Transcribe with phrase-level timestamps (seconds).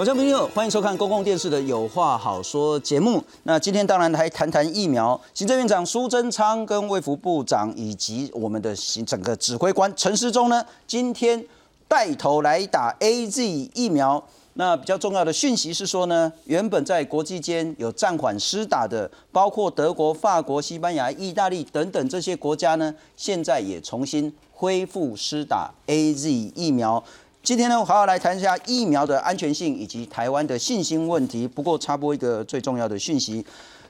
[0.00, 3.22] 我叫明友，欢迎收看公共电视的《有话好说》节目。
[3.42, 5.20] 那今天当然来谈谈疫苗。
[5.34, 11.44] 行政院长苏贞昌跟卫福部长以及我们的行整个指挥官陈时中呢，今天
[11.86, 13.44] 带头来打 A Z
[13.74, 14.24] 疫苗。
[14.54, 27.04] 那比较重要的讯息是说呢，原本在国际间有暂缓施打的，包括德国、法国、西班牙、意大利等等这些国家呢，现在也重新恢复施打 A Z 疫苗。
[27.42, 31.48] 今天呢，我好好来谈一下疫苗的安全性以及台湾的信心问题。
[31.48, 33.44] 不过插播一个最重要的讯息，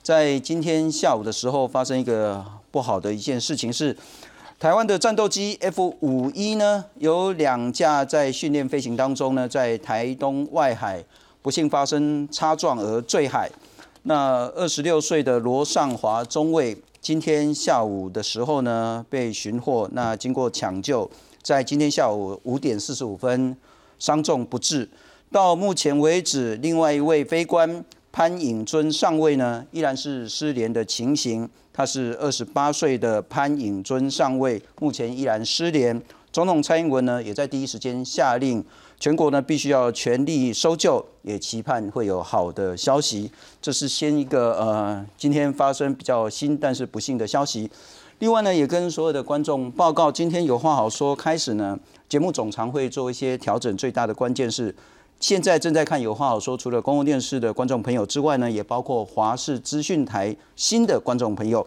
[0.04, 3.94] 在今天下午的时候，发生一个不好的一件事情是，
[4.60, 11.04] 台湾的战斗机 F 五一呢，有两架在训练飞行当中呢，在台东外海
[11.42, 13.50] 不幸发生擦撞而坠海。
[14.04, 21.10] 那二十六岁的罗尚华中尉，今天下午的时候呢，被寻获，那经过抢救。
[21.42, 23.56] 在今天下午五点四十五分，
[23.98, 24.88] 伤重不治。
[25.32, 31.48] 到目前为止，另外一位飞官潘颖尊上尉呢，依然是失联的情形。
[31.72, 36.00] 他是二十八岁的潘颖尊上尉，目前依然失联。
[36.32, 38.62] 总统蔡英文呢，也在第一时间下令，
[38.98, 43.30] 全国呢必须要全力搜救，也期盼会有好的消息。
[43.62, 47.70] 这是先一个呃，今天发生比较新但是不幸的消息。
[48.20, 51.16] 另外呢，也跟所有的观众报告，今天有话好说。
[51.16, 53.74] 开始呢，节目总常会做一些调整。
[53.78, 54.74] 最大的关键是，
[55.18, 61.66] 现在正在看有话好说，除了公共电视的观众朋友之外呢，也包括华视资讯台新的观众朋友。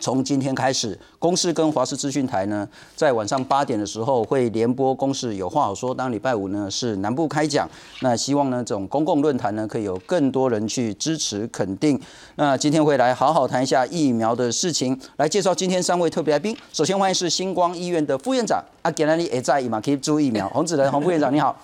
[0.00, 5.94] 从今天开始，公视跟华视资讯台呢，在晚上八点的时候会联播公视有话好说。
[5.94, 7.68] 当礼拜五呢是南部开讲，
[8.00, 11.98] 那希望呢这种公共论坛呢可以有更多人去支持肯定。
[12.36, 16.56] 那今天会来好好谈一下疫苗的事情，来介绍今天三位特别来宾。
[16.72, 20.48] 首先欢迎是星光医院的副院长阿吉兰尼也在嘛，可以注疫苗。
[20.50, 21.56] 洪子仁洪副院长你好，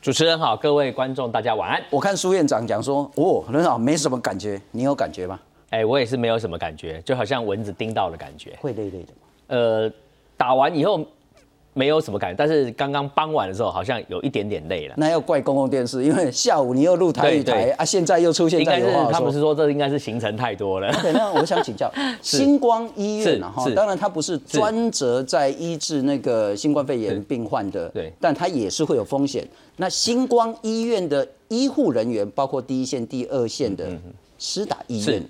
[0.00, 1.82] 主持人好，各位观众大家晚安。
[1.90, 5.38] 我看苏院长讲说哦很好，没什么感觉，你有感觉吗？
[5.70, 8.56] 哎，我也是没有什么感觉，就好像蚊子叮到的感觉。
[8.60, 9.28] 会累累的吗？
[9.48, 9.92] 呃，
[10.36, 11.04] 打完以后
[11.72, 14.94] 没有什么感觉，但是刚刚傍晚的时候好像有一点点累了。
[14.96, 20.92] 那要怪公共电视，因为下午你又录台语台啊，现在又出现应该是他们是说这应该是行程太多了。
[21.00, 21.88] 对，那我想请教，
[22.20, 29.46] 星光医院哈，当然它不是专责在医治那个新冠肺炎病患的，对，但它也是会有风险。
[29.76, 33.86] 那星光医院的医护人员，包括第一线、第二线的
[34.36, 35.22] 施打医院。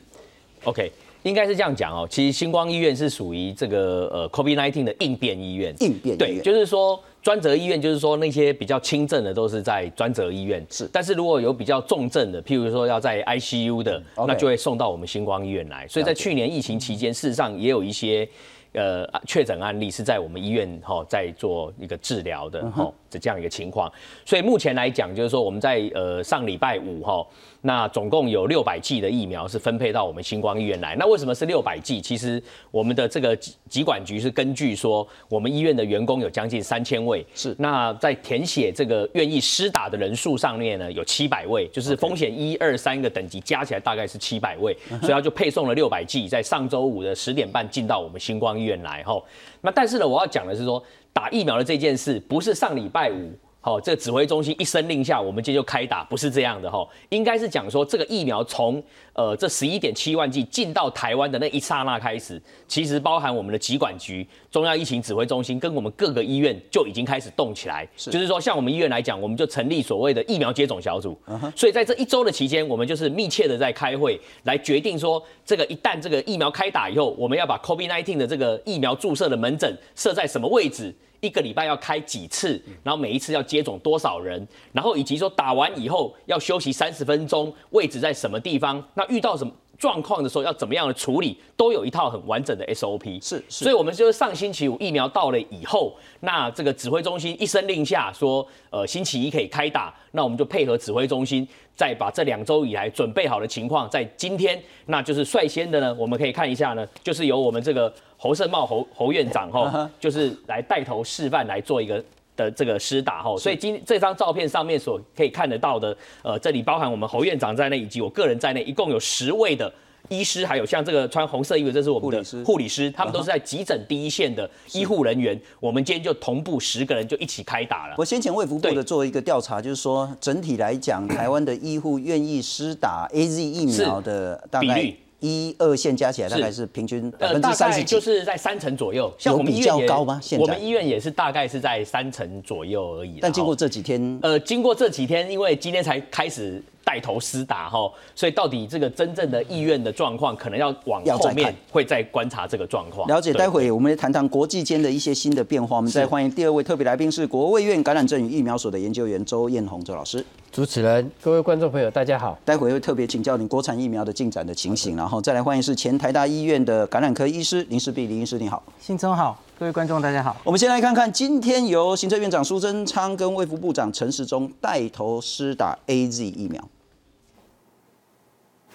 [0.64, 0.90] OK，
[1.22, 2.06] 应该是这样讲哦。
[2.10, 5.74] 其实星光医院是属于这个呃 COVID-19 的应变医院。
[5.80, 10.64] 应变对，就是说专责医院，就是说那些比较轻症的都是在专责医院。
[10.70, 15.86] 是，但是如果有比较重症的，譬如说要在 ICU 的，那就会送到我们星光医院来。
[15.88, 18.28] 所以在去年疫情期间，事实上也有一些
[18.72, 23.90] 呃确诊案例是在我们医院哈在做一个治疗的哈的这样一个情况。
[24.24, 27.26] 所以目前来讲，就是说我们在呃上礼拜五哈。
[27.62, 30.96] 那总共有六百剂的疫苗是分配到我们星光医院来。
[30.98, 32.00] 那为什么是六百剂？
[32.00, 33.36] 其实我们的这个
[33.68, 37.54] 疾管局是根据说，我们医院的员工有将近三千位，是。
[37.58, 49.02] 那在填写这个愿意施打的人数上面呢，有七百位，就是风险一二三个等级加起来大概是七百位，所以他就配送了六百剂，在上周五的十点半进到我们星光医院来。
[49.04, 49.24] 吼，
[49.62, 50.82] 那但是呢，我要讲的是说，
[51.12, 53.32] 打疫苗的这件事不是上礼拜五。
[53.62, 58.82] 好，这个指挥中心一声令下，我们今天就开打，不是这样的哈，应该是讲说这个疫苗从
[59.12, 71.14] 呃这十一点七万剂进到台湾的那一刹那开始，其实包含我们的疾管局、中央疫情指挥中心跟我们各个医院就已经开始动起来，就是说像我们医院来讲，我们就成立所谓的疫苗接种小组，
[71.54, 80.94] 所以在这一周的期间，我们就是密切的在开会，来决定说这个一旦这个疫苗开打以后，我们要把 COVID-19 的这个疫苗注射的门诊设在什么位置。
[81.20, 88.82] 一个礼拜要开几次，然后每一次要接种多少人，然后以及说打完以后要休息三十分钟，位置在什么地方？
[88.94, 93.24] 那遇到什么状况的时候要怎么样的处理，都有一套很完整的 SOP。
[93.26, 107.90] 是，所以我们就是上星期五疫苗到了以后，那这个指挥中心一声令下说，呃，星期一可以开打，那我们就配合指挥中心，再把这两周以来准备好的情况，在今天，那就是率先的呢，我们可以看一下呢，就是由我们这个。
[108.22, 112.04] 侯胜茂侯侯院长哈，就是来带头示范来做一个
[112.40, 119.70] 的这个施打哈，所以今这张照片上面所可以看得到的，呃，这里包含我们侯院长在内，以及我个人在内，一共有十位的
[120.08, 125.38] 医师，还有像这个穿红色衣服，这是我们的护理师，他们都是在急诊第一线的医护人员。
[125.60, 127.94] 我们今天就同步十个人就一起开打了。
[127.98, 134.92] 我先前卫福部的做一个调查，就是说整体来讲，台湾的医护愿意施打 A Z 疫苗的大概。
[135.20, 139.12] 一二线加起来大概是平均百呃，分之三十几，就是在三成左右。
[139.18, 143.18] 像有比较我们医院也高吗现在我们医院也是大概是在三成左右而已。
[143.20, 153.06] 但经过哦这几天，呃，经过这几天，因为今天才开始带头施打哈，所以到底这个真正的意愿的状况，可能要往后面看会再观察这个状况。
[153.08, 155.76] 了解，待会我们来谈谈国际间的一些新的变化。
[155.76, 160.24] 我们再欢迎第二位特别来宾是国卫院感染症与疫苗所的研究员周燕红周老师。
[160.50, 162.36] 主持人、各位观众朋友，大家好。
[162.44, 168.60] 待会会特别请教您国产疫苗的进展的情形，然后再来欢迎是前台大医院的感染科医师林世璧林医师，你好。
[168.80, 170.34] 新中好，各位观众大家好。
[170.42, 176.66] 我们先来看看今天由行政院长苏贞昌跟卫福部长陈时中带头施打 A Z 疫苗。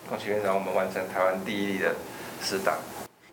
[0.07, 1.95] 恭喜院长，我们完成台湾第一例的
[2.39, 2.77] 施打。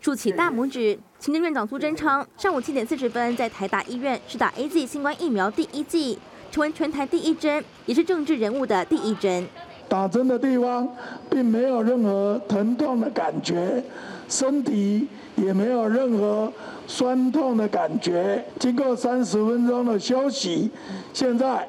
[0.01, 6.17] 竖起大拇指，行政院长苏贞昌上午七点四十分在台大医院施打 A Z 新冠疫苗第一剂，
[6.49, 9.47] 成为全台第一针，也是政治人物的第一针。
[9.87, 10.89] 打针的地方
[11.29, 13.83] 并没有任何疼痛的感觉，
[14.27, 16.51] 身体也没有任何
[16.87, 18.43] 酸痛的感觉。
[18.59, 20.69] 经过三十分钟的休息，
[21.13, 21.67] 现在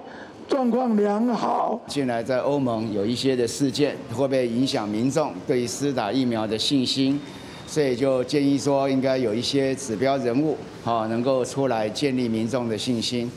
[0.49, 1.81] 状况良好。
[1.87, 7.21] 近来在欧盟有一些的事件，会不会影响民众对于施打疫苗的信心？
[7.67, 13.31] 所以就建议说，应该有一些指标人物，好能够出来建立民众的信心。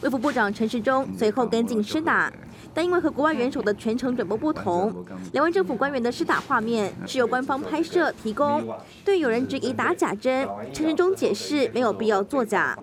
[0.00, 2.32] 卫福部长陈时中随后跟进施打，
[2.74, 4.92] 但因为和国外元首的全程转播不同，
[5.32, 8.68] 两位政府官员的施打画面是由官方拍摄提供。
[9.04, 12.76] 对有人质疑打假针，陈时中解释没有必要作假。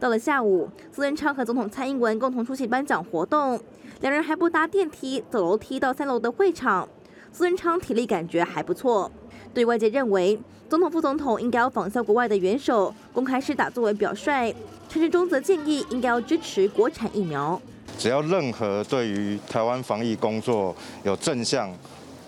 [0.00, 3.60] 到了下午，苏贞昌和总统蔡英文共同出席颁奖活动，
[4.00, 6.88] 两人还不搭电梯，走楼梯到三楼的会场。
[7.32, 9.12] 苏贞昌体力感觉还不错。
[9.54, 14.52] 对外界认为，总统、副总统应该要仿效国外的元首，公开施打作为表率。
[14.88, 17.60] 陈时中则建议应该要支持国产疫苗。
[18.00, 21.70] 只要任何对于台湾防疫工作有正向、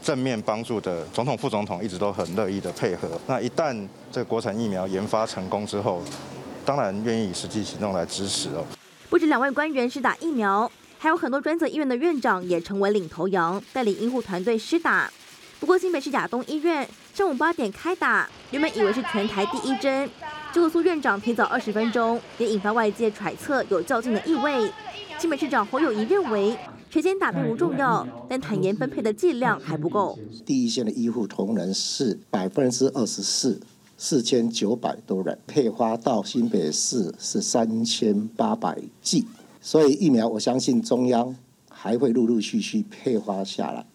[0.02, 3.08] 正面帮助的，总统、副总统一直都很乐意的配合。
[3.26, 3.74] 那一旦
[4.12, 6.02] 这个国产疫苗研发成功之后，
[6.62, 8.62] 当然愿意以实际行动来支持哦。
[9.08, 15.10] 不止两位官员是打疫苗，还有很多专责医院的院长也成为领头羊，带领医护团队施打。
[15.58, 20.06] 不过新北市亚东医院上午八点开打，原本以为是全台第一针，
[20.52, 24.70] 结果苏院长提早二十分钟，也引发外界揣测有较劲的意味。
[25.22, 26.58] 新北市长侯友谊认为，
[26.90, 30.18] 谁先打并不重要，但坦言分配的剂量还不够。
[30.44, 33.60] 第一线的医护同仁是百分之二十四，
[33.96, 39.24] 四千九百多人，配发到新北市是三千八百剂，
[39.60, 41.32] 所以疫苗我相信中央
[41.70, 43.86] 还会陆陆续续配发下来。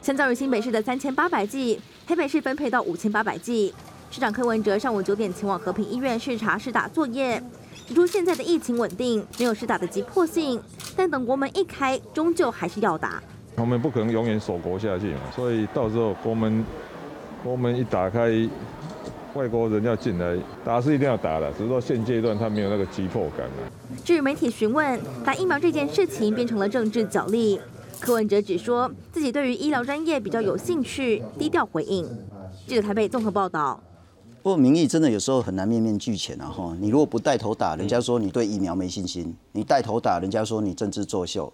[0.00, 3.74] 相较于新北市的三千八百剂，台北市分配到五千八百剂。
[4.10, 7.40] 市长柯文哲上午九点前往和平医院视察施打作业，
[7.90, 10.62] 指出现在的疫情稳定，没有施打的急迫性，
[10.94, 13.20] 但等国门一开，终究还是要打。
[13.56, 16.64] 我们不可能永远守国下去嘛，所以到时候国门
[17.42, 18.30] 国门一打开，
[19.34, 23.96] 外国人要进来，打是一定要打的，只是说现阶段他没有那个急迫感了。
[24.04, 27.58] 至于媒体询问打疫苗这件事情变成了政治角力，
[27.98, 32.08] 柯文哲只说自己对于医疗专业比较有兴趣，低调回应。
[32.68, 33.80] 记者台北综合报道。
[34.42, 36.46] 不过民意真的有时候很难面面俱全啊！
[36.46, 41.52] 哈，你如果不带头打，人家说你对疫苗没信心；你带头打，人家说你政治作秀。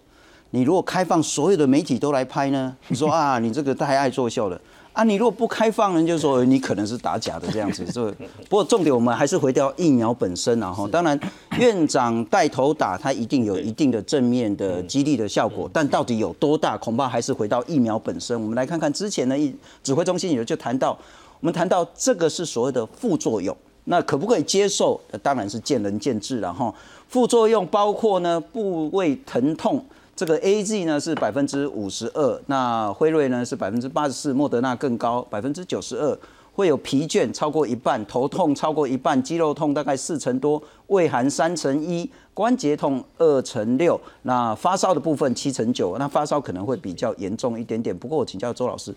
[0.51, 2.73] 你如果开放所有的媒体都来拍呢？
[2.87, 4.57] 你 说啊，你这个太爱作秀了
[4.93, 5.03] 啊！
[5.03, 7.83] 你如果不开放，人就说 你可能是打假的这样子。
[7.91, 8.09] 这
[8.47, 10.71] 不过重点我们还是回到疫苗本身啊！
[10.71, 11.19] 哈，当然
[11.59, 18.41] 院长带头打，他一定有一定的正面的激励的效果，但到底有多大，恐怕还是回到疫苗本身。
[18.41, 19.53] 我们来看看之前的一
[19.83, 20.97] 指挥中心也就谈到。
[21.39, 24.99] 我们谈到这个是所谓的副作用，那可不可以接受？
[25.21, 26.73] 当然是见仁见智了哈。
[27.07, 36.17] 副作用包括呢部位疼痛，这个 A Z 呢是百分之五十二，那辉瑞呢是百分之八十四，莫德纳更高百分之九十二，
[36.53, 42.09] 会有疲倦超过一半，头痛超过一半，肌肉痛大概四成多，胃寒三成一。
[42.37, 47.97] 关节痛二乘六，那发烧的部分七乘九，那发烧可能会比较严重一点点。
[47.97, 48.93] 不过我请教周老师，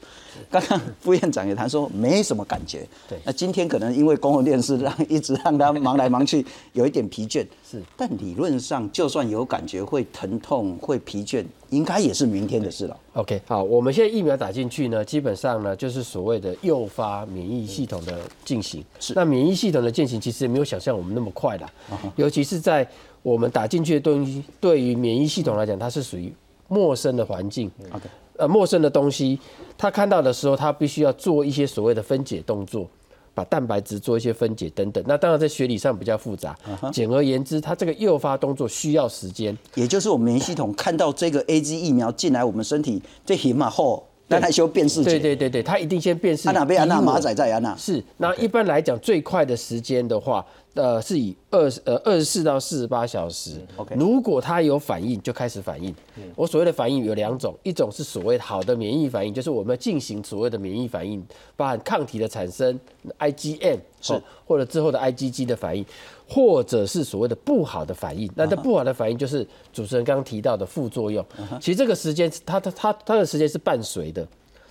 [0.50, 2.86] 刚刚副院长也谈说没什么感觉。
[3.08, 6.44] 对，那今天可能因为公共电视让一直让他忙来忙去，
[6.74, 7.42] 有一点疲倦。
[7.66, 12.96] 是，但理论上就算有感觉会疼痛会疲倦，应该也是明天的事了。
[13.14, 18.84] OK，好，我们现在疫苗打进去呢，基本上呢就是所谓的诱发免疫系统的进行。
[18.98, 21.70] 是，那免疫系统的进行其实没有想象我们那么快啦，
[22.16, 22.86] 尤其是在
[23.22, 26.32] 我们打进去的东西，对于免疫系统来讲，它是属于
[26.68, 27.70] 陌生的环境。
[27.90, 28.04] OK，
[28.36, 29.38] 呃，陌生的东西，
[29.76, 32.88] 它看到的时候，它必须要做一些所谓的分解动作，
[33.34, 35.04] 把蛋白质做一些分解等等。
[35.06, 36.56] 那当然在学理上比较复杂。
[36.92, 39.56] 简而言之，它这个诱发动作需要时间。
[39.74, 46.48] 也就是我们免疫系统看到这个 A G 疫苗进来我们身体，这起码后但还修辨识对对对对，他一定先辨识。
[46.48, 47.76] 安娜被安娜马仔在安娜。
[47.76, 53.60] 是，那一般来讲最快的时间的话，呃，是以二呃二十四到四十八小时。
[53.76, 55.92] OK 如果他有反应，就开始反应。
[56.36, 61.20] 我所谓的反应有两种，一种是所谓好的免疫反应，就是我们进行所谓的免疫反应，
[61.56, 62.78] 包含抗体的产生
[63.18, 65.84] IgM 是哦或者之后的 IgG 的反应，
[66.28, 68.30] 或者是所谓的不好的反应。
[68.36, 71.24] 那这不好的反应就是主持人刚刚提到的副作用。
[71.60, 74.26] 其实这个时间，它它它它的时间是伴随的。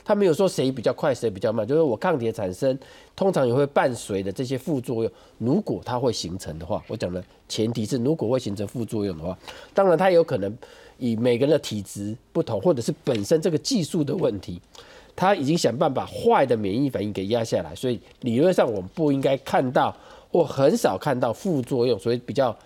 [0.10, 2.76] 他没有说谁比较快，谁比较慢，就是我抗体的产生
[3.16, 5.12] 通常也会伴随的这些副作用。
[5.38, 9.38] 如果它会形成的话，我讲的前提是如果会形成副作用的话，
[9.72, 10.52] 当然它有可能
[10.98, 14.60] 以每个人的体质不同，或者是本身这个技术的问题，
[15.16, 19.96] 他已经想办法坏的免疫反应给压下来，所以理论上我们不应该看到
[20.32, 22.58] 或很少看到副作用，所以比较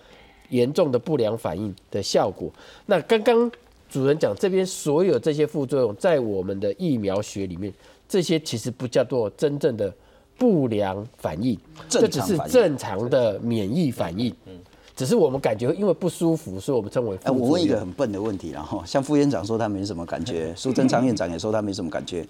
[0.48, 2.50] 严重的不良反应的效果。
[2.86, 3.52] 那刚刚
[3.94, 7.72] 主任讲这边所有这些副作用，在我们的疫苗学里面，
[8.08, 9.94] 这些其实不叫做真正的
[10.36, 11.56] 不良反应，
[11.88, 14.34] 这只是正常的免疫反应。
[14.46, 14.58] 嗯
[14.96, 17.40] 只是我们感觉因为不舒服，所以我们称为副哎，作用。
[17.40, 22.26] 我问一个很笨的问题，然后像副院长说他没什么感觉， 苏贞昌院长也说他没什么感觉，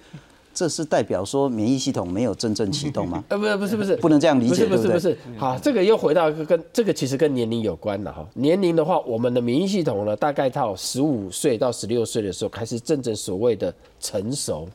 [0.55, 3.23] 这是代表说免疫系统没有真正启动吗？
[3.29, 5.19] 呃，不是不是不是，不能这样理解不是不是对不是。
[5.37, 8.27] 好，这个又回到一个跟这个其实跟年龄有关了哈。
[8.35, 14.69] 年龄的话，我们的免疫系统呢，大概到十五岁到十六岁的时候开始真正所谓的成熟，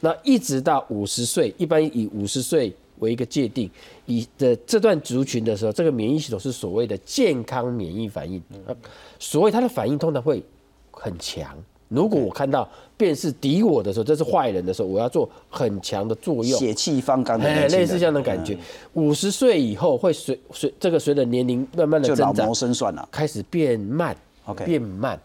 [0.00, 3.70] 那一直到五十岁，一般以五十岁为一个界定，
[4.06, 8.76] 以的这段族群的时候，这个免疫系统是所谓的健康免疫反应，呃
[9.18, 10.42] 所谓它的反应通常会
[10.90, 11.56] 很强。
[11.88, 12.66] 如果我看到
[13.02, 18.56] 便是敌我的时候，这是坏人的时候，我要做很强的作用，血气方刚的类似这样的感觉。
[18.92, 23.08] 五十岁以后会随随这个随着年龄慢慢的增长就老谋，深算了。
[23.10, 25.20] 开始变慢 OK 变慢，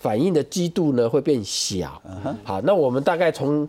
[0.00, 2.02] 反应的激度呢会变小。
[2.24, 3.68] 嗯好，那我们大概从，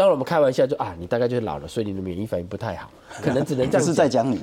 [0.00, 2.90] 当然我们开玩笑就啊，你大概就是老了，所以你的免疫反应不太好，
[3.20, 4.40] 可能只能这这样是在讲你，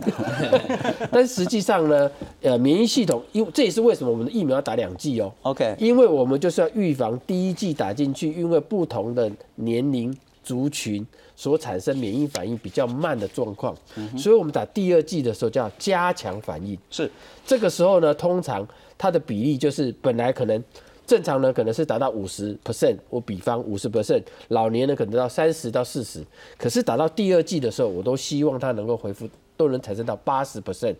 [1.11, 2.11] 但实际上呢，
[2.43, 5.33] 呃，免疫系统，因为这也是为什么我们的疫苗要打两剂哦。
[5.41, 11.03] OK 因为我们就是要预防第一剂打进去，因为不同的年龄族群
[11.35, 13.75] 所产生免疫反应比较慢的状况，
[14.15, 16.77] 所以我们打第二剂的时候叫加强反应。
[16.91, 17.09] 是。
[17.47, 20.63] 这个时候呢，通常它的比例就是本来可能
[21.07, 26.21] 正常呢可能是达到五十 percent，我比方五十 percent，老年呢可能到三十到四十，
[26.57, 30.95] 可是打到第二季的时候，我都希望它能够恢复，都能产生到八十 percent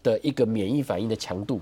[0.00, 1.60] 的一个免疫反应的强度。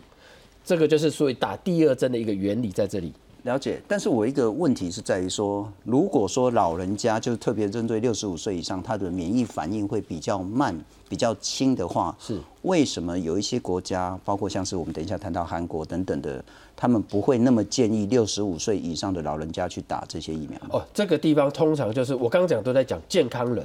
[0.62, 3.12] 这个就是所以打第二针的一个原理在这里。
[3.44, 3.80] 了解。
[3.88, 16.44] 但是我一个问题是在于说，如果说老人家就是特别针对六十五岁以上，他的免疫反应会比较慢、比较轻的话，是为什么有一些国家，包括像是我们等一下谈到韩国等等的，
[16.80, 20.58] 他们不会那么建议六十五岁以上的老人家去打这些疫苗？
[20.70, 23.62] 哦，这个地方通常就是我刚刚讲都在讲健康人，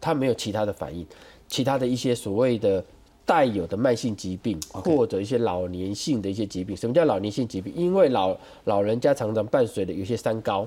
[0.00, 1.06] 他没有其他的反应，
[1.46, 2.84] 其他的一些所谓的
[3.24, 6.76] 带有的慢性疾病或者一些老年性的一些疾病。
[6.76, 7.72] 什么叫老年性疾病？
[7.72, 10.66] 因为老老人家常常伴随的有一些三高，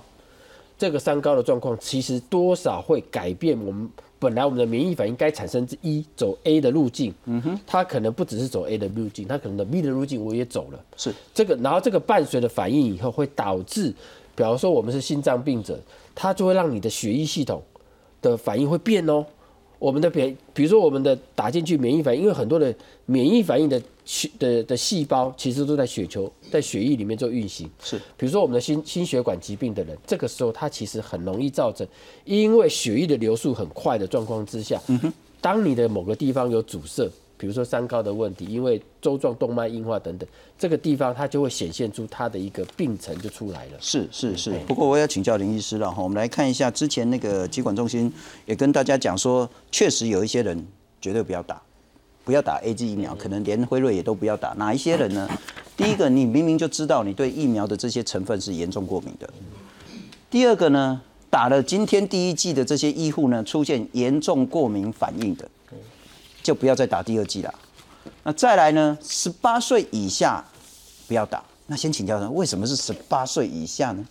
[0.78, 10.80] 这个三高的状况其实多少会改变我们本来我们的免疫反应该产生之一走 A 的路径，嗯哼，它可能不只是走 A 的路径，它可能的 B 的路径我也走了。
[10.96, 13.94] 是这个，然后这个伴随的反应以后会导致，
[14.36, 15.80] 比方说我们是心脏病者，
[16.16, 17.62] 它就会让你的血液系统
[18.22, 19.26] 的反应会变哦。
[19.78, 22.74] 我们的比，比如说我们的打进去免疫反应，因为很多的
[23.06, 27.70] 免疫反应的血的的细胞其实都在血球在血液里面做运行。
[27.84, 31.86] 是，比如说我们的心心血管疾病的人，这个时候他其实很容易造成，
[32.24, 34.82] 因为血液的流速很快的状况之下，
[35.42, 43.72] 当你的某个地方有阻塞，比如说三高的问题，因为周状动脉硬化等等，这个地方它就会显现出它的一个病程就出来了。
[43.82, 48.10] 是是是，不过我要请教林医师了哈，我们来看一下之前那个疾管中心
[48.46, 50.66] 也跟大家讲说，确实有一些人
[51.02, 51.62] 绝对不要打，
[52.28, 54.50] 不要打 A G 疫苗，可能连辉瑞也都不要打。
[54.58, 55.30] 哪一些人呢？
[55.78, 59.26] 第一个，你明明就知道你对疫苗的这些成分是严重过敏的；
[60.30, 65.48] 第二个呢，打了今天第一剂的这些医护呢，出现严重过敏反应的，
[66.44, 67.56] 就不要再打第二剂了。
[68.24, 70.44] 那再来呢，十八岁以下
[71.08, 71.42] 不要打。
[71.68, 74.06] 那先请教呢，为什么是十八岁以下呢？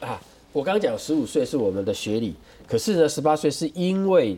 [0.00, 0.20] 啊，
[0.52, 2.34] 我刚刚讲十五岁是我们的学历，
[2.68, 4.36] 可是呢，十八岁是因为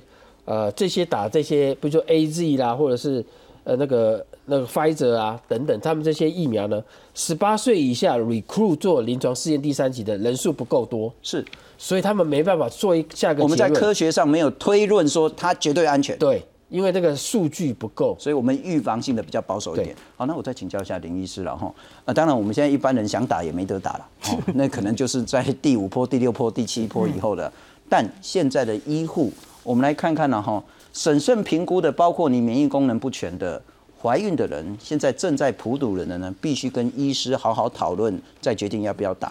[0.49, 3.23] 呃这些打这些，比如说 A Z 啦，或者是
[3.64, 6.83] 呃那个那个 Pfizer 啊等等，他们这些疫苗呢，
[7.14, 11.45] 十八岁以下 recruit 做临床试验第三期的人数不够多，是，
[11.76, 16.17] 所以他们没办法做一下个我们在科学上没有推论说它绝对安全。
[16.19, 19.95] 对，因为这个数据不够，所以我们预防性的比较保守一点。
[20.17, 21.71] 好，那我再请教一下林医师了哈。
[22.07, 27.52] 呃，当然我们现在一般人想打也没得打了， 哦，那可能就是在第五波、第六波、第七波以后的。
[27.90, 29.33] 但现在的医护，
[29.69, 33.63] 我们来看看呢哈，审慎评估的，包括你免疫功能不全的、
[34.01, 39.31] 怀孕的人，现在正在普堵人的呢，必须跟医师好好讨论，再决定要不要打。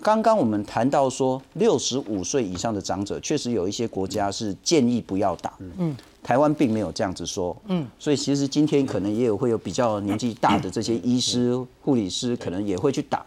[0.00, 5.52] 刚刚我们谈到说，六十五岁以上的长者，确实有一些国家是建议不要打。
[5.78, 7.56] 嗯，台湾并没有这样子说。
[7.66, 13.26] 嗯，所以其实今天可能也有会有比较年纪大的这些医师、护理师，可能也会去打。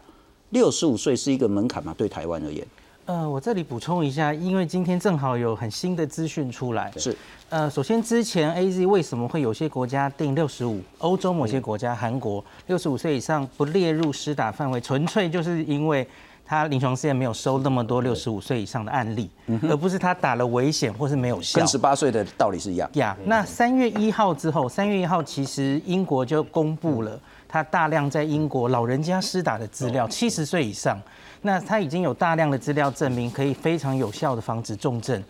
[0.52, 1.94] 六十五岁是一个门槛嘛？
[1.98, 2.66] 对台湾而言？
[3.10, 6.94] 呃，我这里补充一下，因为今天正好有很新的资讯出来。
[6.96, 7.18] 是。
[7.50, 10.80] 呃，首先之前 A Z 为什么会有些国家定六十五？
[11.00, 16.08] 欧洲某些国家，韩国六十五岁以上不列入施打范围，纯粹就是因为。
[16.46, 19.30] 他临床试验没有收那么多六十五岁以上的案例，
[19.70, 21.60] 而不是他打了危险或是没有效。
[21.60, 22.90] 跟十八岁的道理是一样。
[22.94, 31.02] 呀，那三月一号之后，三月一号其实英国就公布了他大量在英国老人家施打的资料，七十岁以上，
[31.42, 35.22] 那他已经有大量的资料证明可以非常有效的防止重症。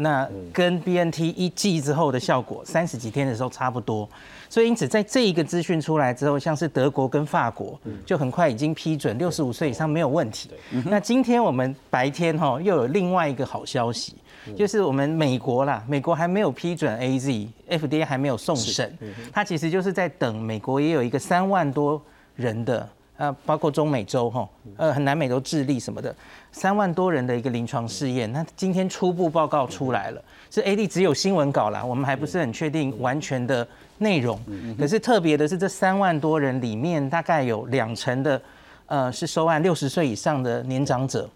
[0.00, 4.08] 那跟 BNT 一剂之后的效果，三十几天的时候差不多。
[4.48, 7.76] 所以，因此，在这一个资讯出来之后，像是德国跟法国，
[8.06, 10.50] 就很快已经批准六十五岁以上没有问题。
[10.86, 14.14] 那今天我们白天哈又有另外一个好消息，
[14.56, 18.96] 就是我们美国啦，美国还没有批准 AZ，FDA 还没有送审，
[19.32, 22.00] 它其实就是在等美国也有一个三万多
[22.36, 26.14] 人的，呃，包括中美洲哈，呃，南美洲智利什么的，
[26.52, 33.66] 三万多人的一个临床试验，那今天初步报告出来了，是 AD 只有新闻稿啦，我们还不是很确定完全的。
[34.00, 34.38] 内容，
[34.78, 38.40] 可是特别的是，这三万多人里面，大概有两成的，
[38.86, 41.28] 呃，是收案六十岁以上的年长者。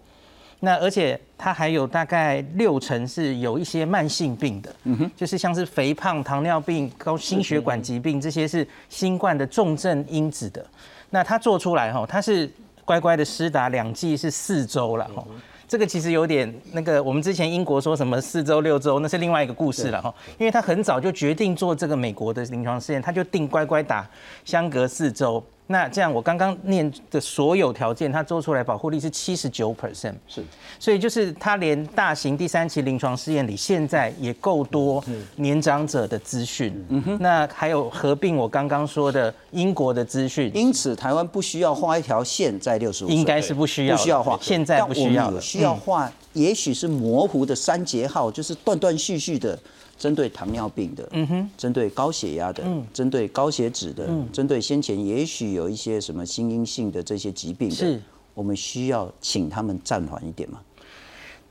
[0.64, 10.64] 那而且它还有大概六成是有一些慢性病的，嗯哼，就是像是肥胖、糖尿病、高心血管疾病这些是新冠的重症因子的。
[11.10, 12.48] 那他做出来哈，他是
[12.84, 15.26] 乖乖的施打两剂是四周了哈。
[15.66, 20.14] 这个其实有点那个，我们之前英国说什么四周六周，那是另外一个故事了哈。
[20.38, 24.08] 因为他很早就决定做这个美国的临床试验，他就定乖乖打，
[24.44, 25.44] 相隔四周。
[25.68, 30.42] 那这样，我刚刚念的所有条件，它做出来保护率是七十九 percent，是，
[30.78, 35.02] 所以就是它连大型第三期临床试验里，现在也够多
[35.36, 49.58] 年长者的资讯，嗯哼，那还有合并我刚刚说的英国的资讯，因此台湾不需要画一条线在六十五，应该是不需要，不需要画，现在不需要，需要画，也许是模糊的三节号，就是断断续续的。
[50.02, 58.02] 针对糖尿病的，嗯哼，针对高血压的，嗯，针对高血脂的，嗯，针对先前也许有一些什么心因性的这些疾病的，是，
[58.34, 60.58] 我们需要请他们暂缓一点吗？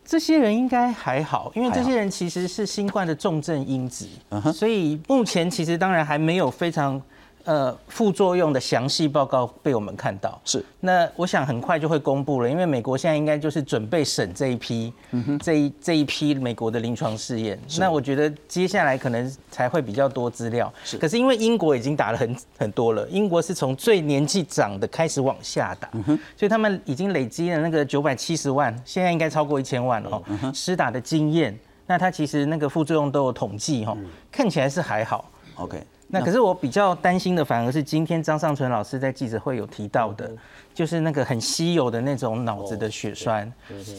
[0.03, 4.05] 这些人应该还好，因为这些人其实是新冠的重症因子，
[4.53, 7.01] 所以目前其实当然还没有非常。
[7.43, 10.63] 呃，副作用的详细报告被我们看到，是。
[10.79, 14.93] 那我想很快就会公布了，因为美国现在应该就是准备审这一批，
[15.41, 17.59] 这一这一批美国的临床试验。
[17.79, 20.71] 那我觉得接下来可能才会比较多资料。
[20.83, 20.97] 是。
[20.97, 25.89] 可是因为英国已经打了很很多了，英国是从最年纪长的开始往下打，
[26.35, 30.51] 所以他们已经累积了那个九百七十万，现在应该超过一千万了哈。
[30.53, 33.97] 施打的经验，那他其实那个副作用都有统计哈，
[34.31, 35.25] 看起来是还好。
[35.55, 35.81] OK。
[36.11, 40.29] 那可是我比较担心的，反而是今天张尚存老师在记者会有提到的，
[40.73, 43.51] 就是那个很稀有的那种脑子的血栓。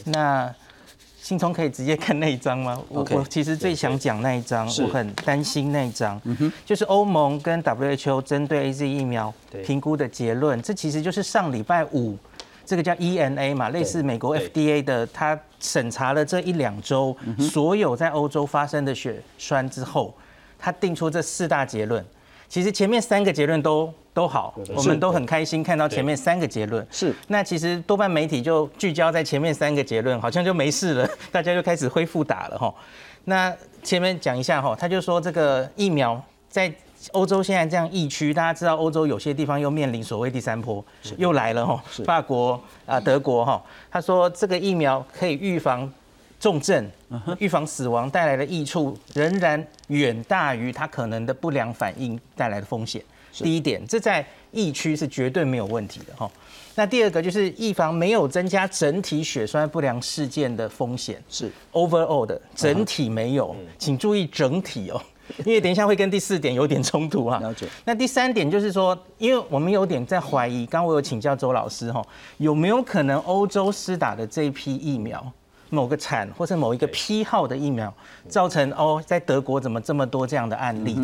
[0.05, 0.53] 那
[1.19, 2.79] 信聪可以直接看那一张吗？
[2.89, 6.21] 我我其实最想讲那一张，我很担心那一张，
[6.65, 9.33] 就是欧盟跟 WHO 针对 A Z 疫苗
[9.65, 10.61] 评估的结论。
[10.61, 12.15] 这其实就是上礼拜五，
[12.65, 20.13] 这个叫 E N A 嘛，类似美国 F D A 的，它审查了这一两周所有在欧洲发生的血栓之后。
[20.63, 22.01] 他定出这四大结论，
[22.47, 26.87] 其实前面三个结论都都好，我们都很开心看到前面三个结论。
[26.89, 32.73] 是，那其实多半媒体就聚焦在前面三个结论，好像就没事了， 大家就开始恢复打了哈。
[33.25, 36.73] 那前面讲一下哈，他就说这个疫苗在
[37.11, 40.81] 欧洲现在这样疫区，大家知道欧洲有些地方又面临所谓第三波
[41.17, 45.91] 又来了哈，法国啊德国哈，他说这个疫苗可以预防。
[46.43, 46.85] 重症
[47.39, 53.01] 预防死亡带来的益处仍然远大于它可能的不良反应带来的风险。
[53.31, 56.29] 第一点，这在疫区是绝对没有问题的哈。
[56.75, 65.01] 那第二个就是预防没有增加整体血栓不良事件的风险，是 overall 的整体没有，请注意整体哦，
[65.45, 67.39] 因为等一下会跟第四点有点冲突哈。
[67.39, 67.65] 了解。
[67.85, 72.05] 那第三点就是说，因为我们有点在怀疑，刚我有请教周老师哈，
[72.37, 75.25] 有没有可能欧洲施打的这一批疫苗？
[75.73, 77.91] 某个产或是某一个批号的疫苗，
[78.29, 80.95] 造成哦，在德国怎么这么多这样的案例？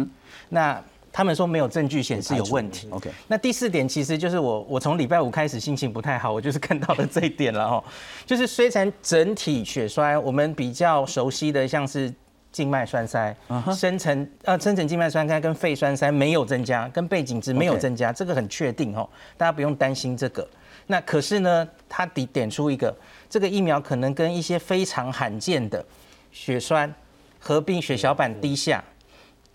[0.50, 0.80] 那
[1.12, 2.88] 他们说没有证据显示有问题。
[2.92, 7.84] OK，那第四点其实就是我我从礼拜五开始心情不太好，我就是看到了这一点了哦。
[8.28, 12.14] 就是虽然整体血栓我们比较熟悉的像是
[12.52, 13.36] 静脉栓塞、
[13.76, 20.48] 深层呃深层静脉栓塞跟肺栓塞没有增加，跟背景值没有增加，这个很确定哦，大家不用担心这个。
[20.91, 22.95] 那可是呢，他点点出一个，
[23.30, 25.86] 这个疫苗可能跟一些非常罕见的
[26.32, 26.91] 血栓
[27.38, 28.84] 合并血小板低下。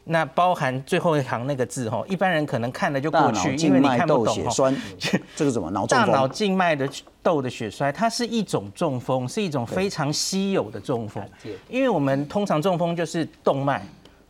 [0.05, 4.77] 那包含最后一行那个字吼，一般人可能看了就过去，因为你看不懂血栓，
[5.35, 6.29] 这个怎么脑中大脑？
[6.29, 6.89] 静脉的
[7.21, 11.21] 窦的血栓，它是一种中风，是一种非常稀有的中风。
[11.69, 13.85] 因为我们通常中风就是动脉，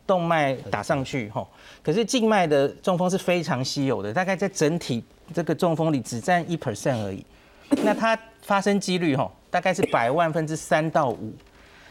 [0.07, 1.47] 动脉打上去吼，
[1.83, 7.25] 可是静脉的中风是非常稀有的，大概在整体这个中风里只占一 percent 而已。
[7.83, 11.33] 那它发生几率吼，大概是百万分之三到五。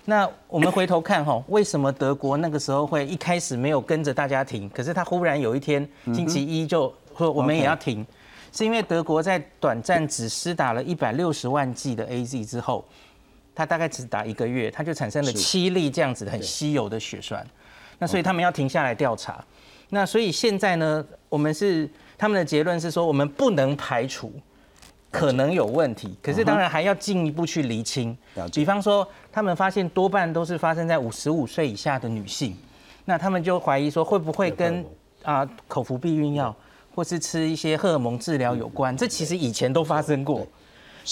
[0.06, 8.06] 那我们回头看哈，为什么德国那个时候会一开始没有跟着大家停，可是他忽然有一天星期一就说我们也要停，
[8.52, 12.84] 是因为德国在短暂只施打了一百六十万剂的 A Z 之后，
[13.54, 17.44] 他大概只打一个月，他就产生了七例这样子很稀有的血栓，
[17.98, 19.42] 那所以他们要停下来调查。
[19.88, 21.88] 那所以现在呢，我们是
[22.24, 24.32] 他们的结论是说，我们不能排除
[25.10, 28.16] 可能有问题，可是当然还要进一步去厘清。
[28.50, 32.56] 比方说，他们发现多半都是发生在五十五岁以下的女性，
[33.04, 34.82] 那他们就怀疑说会不会跟
[35.22, 36.56] 啊口服避孕药
[36.94, 38.96] 或是吃一些荷尔蒙治疗有关？
[38.96, 40.46] 这其实以前都发生过。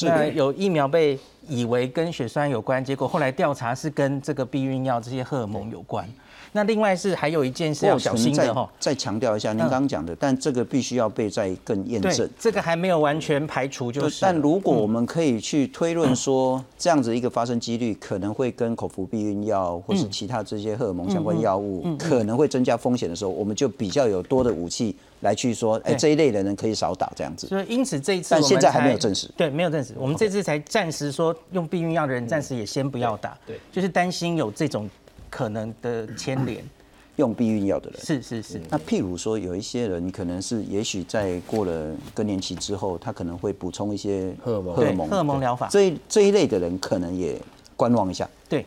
[0.00, 6.08] 那有疫苗被以为跟血栓有关，结果后来调查是跟这个避孕药这些荷尔蒙有关。
[6.52, 14.18] 那另外是还有一件事要小心的哈，再强调一下您刚刚讲的，但这个必须要被再更验证。，这个还没有完全排除，就是。
[14.20, 25.96] 但如果我们可以去推论说，这样子一个发生几率可能会跟口服避孕药或是其他这些荷尔蒙相关药物可能会增加风险的时候，我们就比较有多的武器来去说，哎，对。
[26.02, 27.46] 这一类的人可以少打这样子。
[27.46, 29.30] 所以因此这一次但现在还才没有证实。
[29.36, 29.94] 对，没有证实。
[29.96, 34.90] 我们这次才暂时说用避孕药的人暂时也先不要打，对，就是担心有这种
[35.32, 36.62] 可能的牵连。
[37.16, 38.00] 用避孕药的人。
[38.00, 47.38] 是是是，那譬如说，有一些人可能是，也许在过了更年期之后，他可能会补充一些荷尔蒙对荷尔蒙疗法这一这一类的人可能也
[47.76, 48.26] 观望一下。
[48.48, 48.64] 对，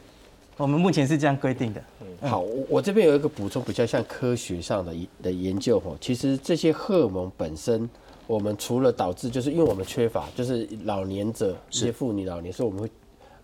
[0.58, 1.82] 我们目前是这样规定的。
[2.21, 5.97] 好，我我这边有一个补充，比较像科学上的一的研究哦。
[5.99, 7.89] 其实这些荷尔蒙本身，
[8.28, 12.91] 我们除了导致，就是因为我们缺乏，就是老年者一些妇女老年，所以我们会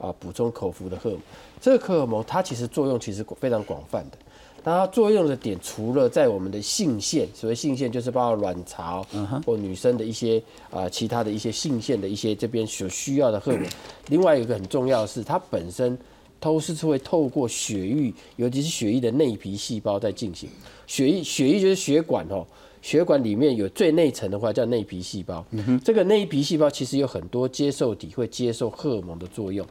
[0.01, 1.23] 啊补充口服的荷尔蒙。
[1.61, 4.17] 这个荷尔蒙它其实作用其实非常广泛的。
[4.63, 9.03] 那它作用的点，除了在我们的性腺，所谓性腺就是包括卵巢
[9.43, 13.67] 或女生的一些啊、其他的一些性腺的一些这边所需要的荷尔蒙。
[14.09, 15.97] 另外一个很重要的是，它本身
[16.39, 20.47] 都是会透过血液，尤其是血液的内皮细胞在进行。
[20.85, 22.45] 血液血液就是血管哦，
[22.83, 25.43] 血管里面有最内层的话叫内皮细胞。
[25.83, 29.65] 这个内皮细胞其实有很多接受体会接受荷尔蒙的作用。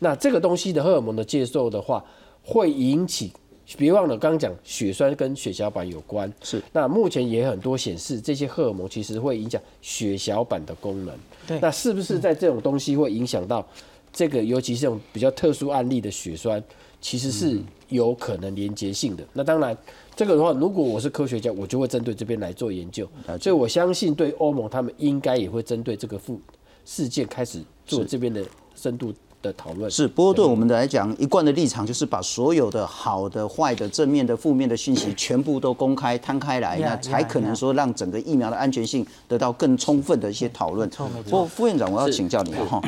[0.00, 2.04] 那这个东西的荷尔蒙的接受的话，
[2.42, 3.32] 会引起。
[3.78, 6.60] 别忘了，刚刚讲血栓跟血小板有关，是。
[6.72, 11.14] 那目前也很多显示，这些荷尔蒙其实会影响血小板的功能。
[11.46, 13.64] 对那是不是在这种东西会影响到
[14.12, 16.60] 这个，尤其是这种比较特殊案例的血栓，
[17.00, 17.60] 其实是
[17.90, 19.22] 有可能连结性的。
[19.32, 19.76] 那当然，
[20.16, 23.08] 这个的话，如果我是科学家，我就会针对这边来做研究。
[23.40, 26.40] 所以我相信，对欧盟他们应该也会针对这个副
[26.84, 29.90] 事件开始做这边的深度的讨论。
[29.90, 40.90] 是，不过对我们来讲，一贯的立场就是把所有的好的、坏的、正面的、负面的讯息全部都公开摊开来，那才可能说让整个疫苗的安全性得到更充分的一些讨论。
[40.90, 42.82] 错没错不过副院长，我要请教你啊哈。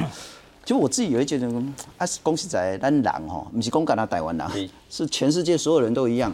[0.65, 1.49] 就我自己有一觉得，
[1.99, 6.33] 啊，恭喜在咱人哈，不是公干他台湾人，是全世界所有人都一样。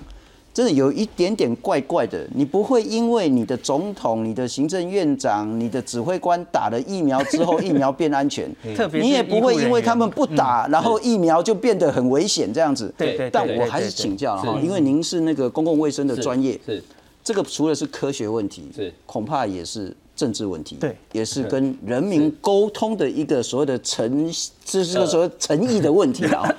[0.59, 12.93] 真的有一点点怪怪的，你不会因为你的总统、你的行政院长、你的指挥官打了疫苗之后，疫苗变安全， 特别你也不会因为他们不打，然后疫苗就变得很危险这样子。
[12.99, 16.83] 对对对但我还是请教了哈，因为您是那个公共卫生的专业，是
[17.23, 18.93] 这个除了是科学问题，是。
[19.07, 24.29] 恐怕也是政治问题，对，也是跟人民沟通的一个所谓的诚，
[24.65, 26.43] 这是个所谓诚意的问题啊。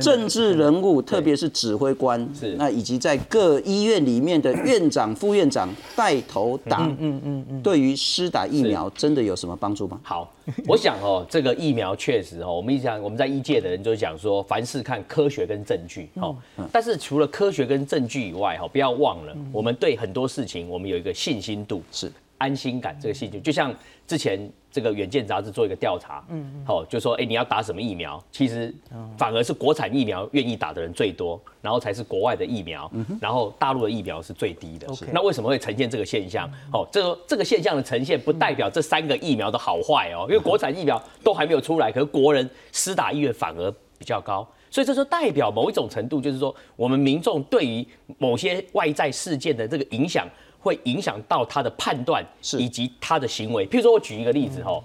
[0.00, 2.54] 政治人物，特别是指挥官，是。
[2.54, 10.00] 那以及在各医院里面的院长、副院长带头打，嗯嗯嗯，对于施打疫苗真的有什么帮助吗？
[10.02, 10.32] 好，
[10.66, 16.36] 我想哦，这个疫苗确实哦，我们一讲我们在医界的人就讲说，凡事看科学跟证据哦。
[16.70, 22.10] 但是除了科学跟证据以外哈，不要忘了，我们对很多事情我们有一个信心度，是。
[22.38, 23.72] 安心感这个信心，就像
[24.04, 28.18] 之前这个《远见》杂志做一个调查，嗯，好，就说，哎，你要打什么疫苗？
[28.32, 28.74] 其实
[29.18, 34.88] 反而是国产疫苗愿意打的人最多，然后才是国外的疫苗，然后大陆的疫苗是最低的。
[35.12, 36.50] 那为什么会呈现这个现象？
[36.72, 50.26] 哦，这个这个现象的呈现不代表这三个疫苗的好坏哦，因为国产疫苗都还没有出来，可是国人施打意愿反而比较高，所以这就代表某一种程度，就是说我们民众对于某些外在事件的这个影响。
[50.62, 52.24] 会影响到他的判断
[52.58, 53.66] 以及他的行为。
[53.66, 54.82] 譬如说，我举一个例子哈，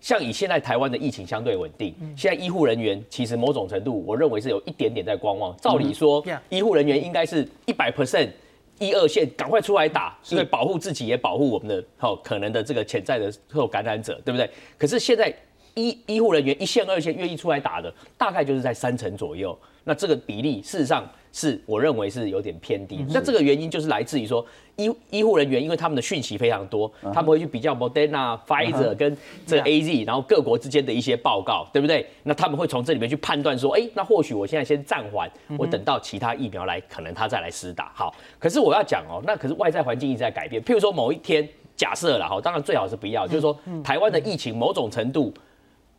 [0.00, 5.56] 像以现在台湾的疫情相对稳定，现在医护人员其实某种程度，我认为是有一点点在观望。
[5.58, 8.28] 照理说，医护人员应该是一百 percent
[8.78, 14.50] 一二线，赶快出来打，因为保护自己也保护我们的好可能的这个潜在的受感染者，对不对？
[14.76, 15.32] 可是现在
[15.74, 19.58] 医医护人员一线二线愿意出来打的，大概就是在三成左右。
[19.84, 23.04] 那这个比例事实上是我认为是有点偏低。
[23.08, 24.44] 那这个原因就是来自于说。
[24.76, 29.14] 医医护人员，因为他们的讯息非常多，他们会去比较 Moderna、Pfizer 跟
[29.46, 32.06] 这个 AZ，然后各国之间的一些报告，对不对？
[32.22, 37.92] 那他们会从这里面去判断说，哎，那或许我现在先暂缓，我等到其他疫苗来，可能他再来施打。
[37.94, 40.62] 好，可是我要讲哦，那可是外在环境一直在改变。
[40.62, 43.54] 譬如说某一天，假设了哈，当然最好是不要，就是说
[43.84, 45.30] 台湾的疫情某种程度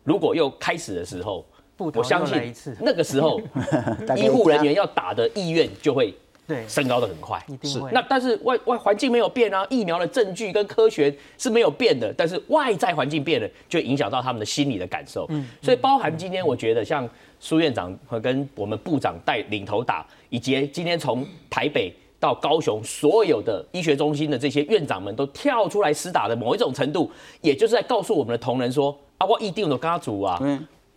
[0.03, 1.45] 如果又开始的时候，
[1.77, 3.41] 我相信那个时候
[4.17, 6.13] 医护人员要打的意愿就会。
[6.47, 7.79] 对，升高的很快，是。
[7.93, 15.25] 那但是外外环境没有变啊，疫苗的证据跟科学是没有变的，但是外在环境变了，就影响到他们的心理的感受。
[15.29, 17.07] 嗯，所以包含今天我觉得像
[17.39, 27.09] 苏院长和跟我们部长带领头打，以及今天从台北到高雄所有的医学中心的这些院长们都跳出来施打的某一种程度，
[27.39, 30.41] 也就是在告诉我们的同仁说啊，我一定的家族啊，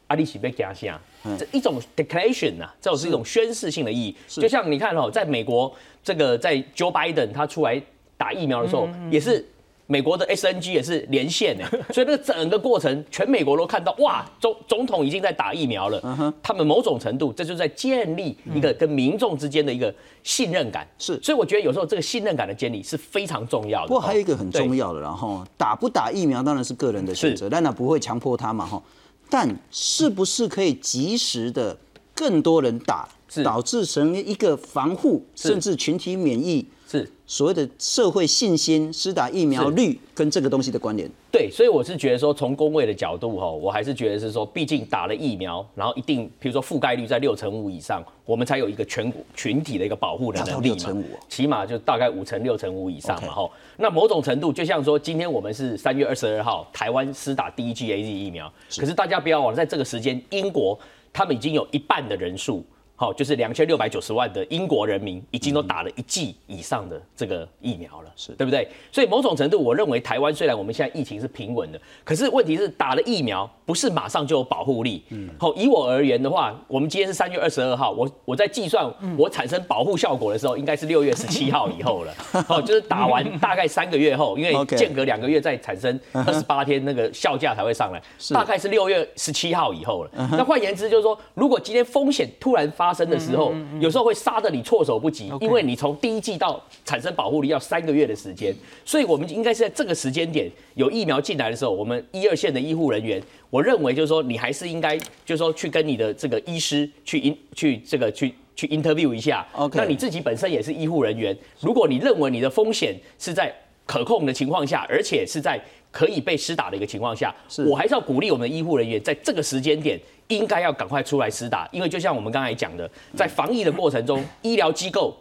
[0.06, 0.98] 阿里奇被加下。
[1.38, 4.16] 这一种 declaration 啊，这种是一种宣誓性的意义。
[4.28, 5.70] 就像你看哦，在美国
[6.02, 7.80] 这个在 Joe Biden 他出来
[8.16, 9.44] 打疫苗的时候，也是
[9.86, 16.34] 美国的 SNG 也是连线的， 所以那个整个过程，全美国都看到哇，总总统已经在打疫苗了。
[16.42, 20.88] 他们某种程度，这就在建立一个跟民众之间的一个信任感。
[20.98, 23.88] 是，所以我觉得有时候这个信任感的建立是非常重要的。
[23.88, 28.82] 不过还有一个很重要的，然后打不打疫苗当然是个人的选择，但那不会强迫他嘛，哈。
[29.28, 31.76] 但是不是可以及时的
[32.14, 33.08] 更多人打，
[33.42, 36.83] 导致成为一个防护，甚至群体免疫，是
[37.26, 41.10] 所谓的社会信心，施打疫苗率跟这个东西的关联？
[41.32, 53.50] 对，所以我是觉得说，从工位的角度哈，我还是觉得是说，毕竟打了疫苗，然后一定，比如说覆盖率在六成五以上，我们才有一个全国群体的一个保护的能力嘛，起码就大概五成六成五以上嘛哈。
[53.78, 60.78] 那某种程度，就像说，今天我们是三月二十二号，台湾施打第一剂 A Z 疫苗，可是大家不要忘了，在这个时间，英国
[61.10, 62.62] 他们已经有一半的人数。
[62.96, 68.68] 好，就是两千六百九十万的英国人民已经都打了一剂以上的这个疫苗了，是对不对？
[68.92, 75.02] 所以某种程度，我认为台湾虽然我们现在疫情是平稳的，可是问题是打了疫苗不是马上就有保护力。
[75.08, 82.14] 嗯，好，以我而言的话，我们今天是三月二十二号，我我在计算我产生保护效果的时候，应该是六月十七号以后了。
[82.46, 88.00] 好，就是打完大概三个月后，因为间隔两个月再产生 二十八天那个效价才会上来，
[88.32, 90.10] 大概是六月十七号以后了。
[90.30, 109.46] 那换言之就是说，如果今天风险突然发发生的时候，有时候会杀得你措手不及，因为你从第一季到产生保护力要三个月的时间，所以我们应该是在这个时间点有疫苗进来的时候，我们一二线的医护人员，我认为就是说你还是应该就是说去跟你的这个医师去去这个去去 interview 一下。
[109.72, 113.50] 那你自己本身也是医护人员，如果你认为你的风险是在
[113.86, 115.58] 可控的情况下，而且是在
[115.94, 117.32] 可以被施打的一个情况下，
[117.68, 120.00] 我还是要鼓励我们的医护人员在这个时间点。
[120.28, 125.14] 应该要赶快出来施打，因为就像我们刚才讲的，在防疫的过程中，医疗机构、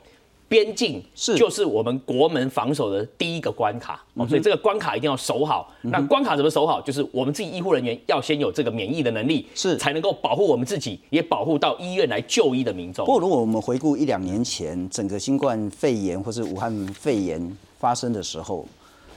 [0.48, 5.70] 边境是就是我们国门防守的第一个关卡哦，所以这个关卡一定要守好。
[5.82, 6.80] 那关卡怎么守好？
[6.80, 13.06] 就是我们自己医护人员要先有这个免疫的能力，是才能够保护我们自己，也保护到医院来就医的民众。
[13.06, 18.66] 不过，如果我们回顾一两年前整个新冠肺炎或是武汉肺炎发生的时候，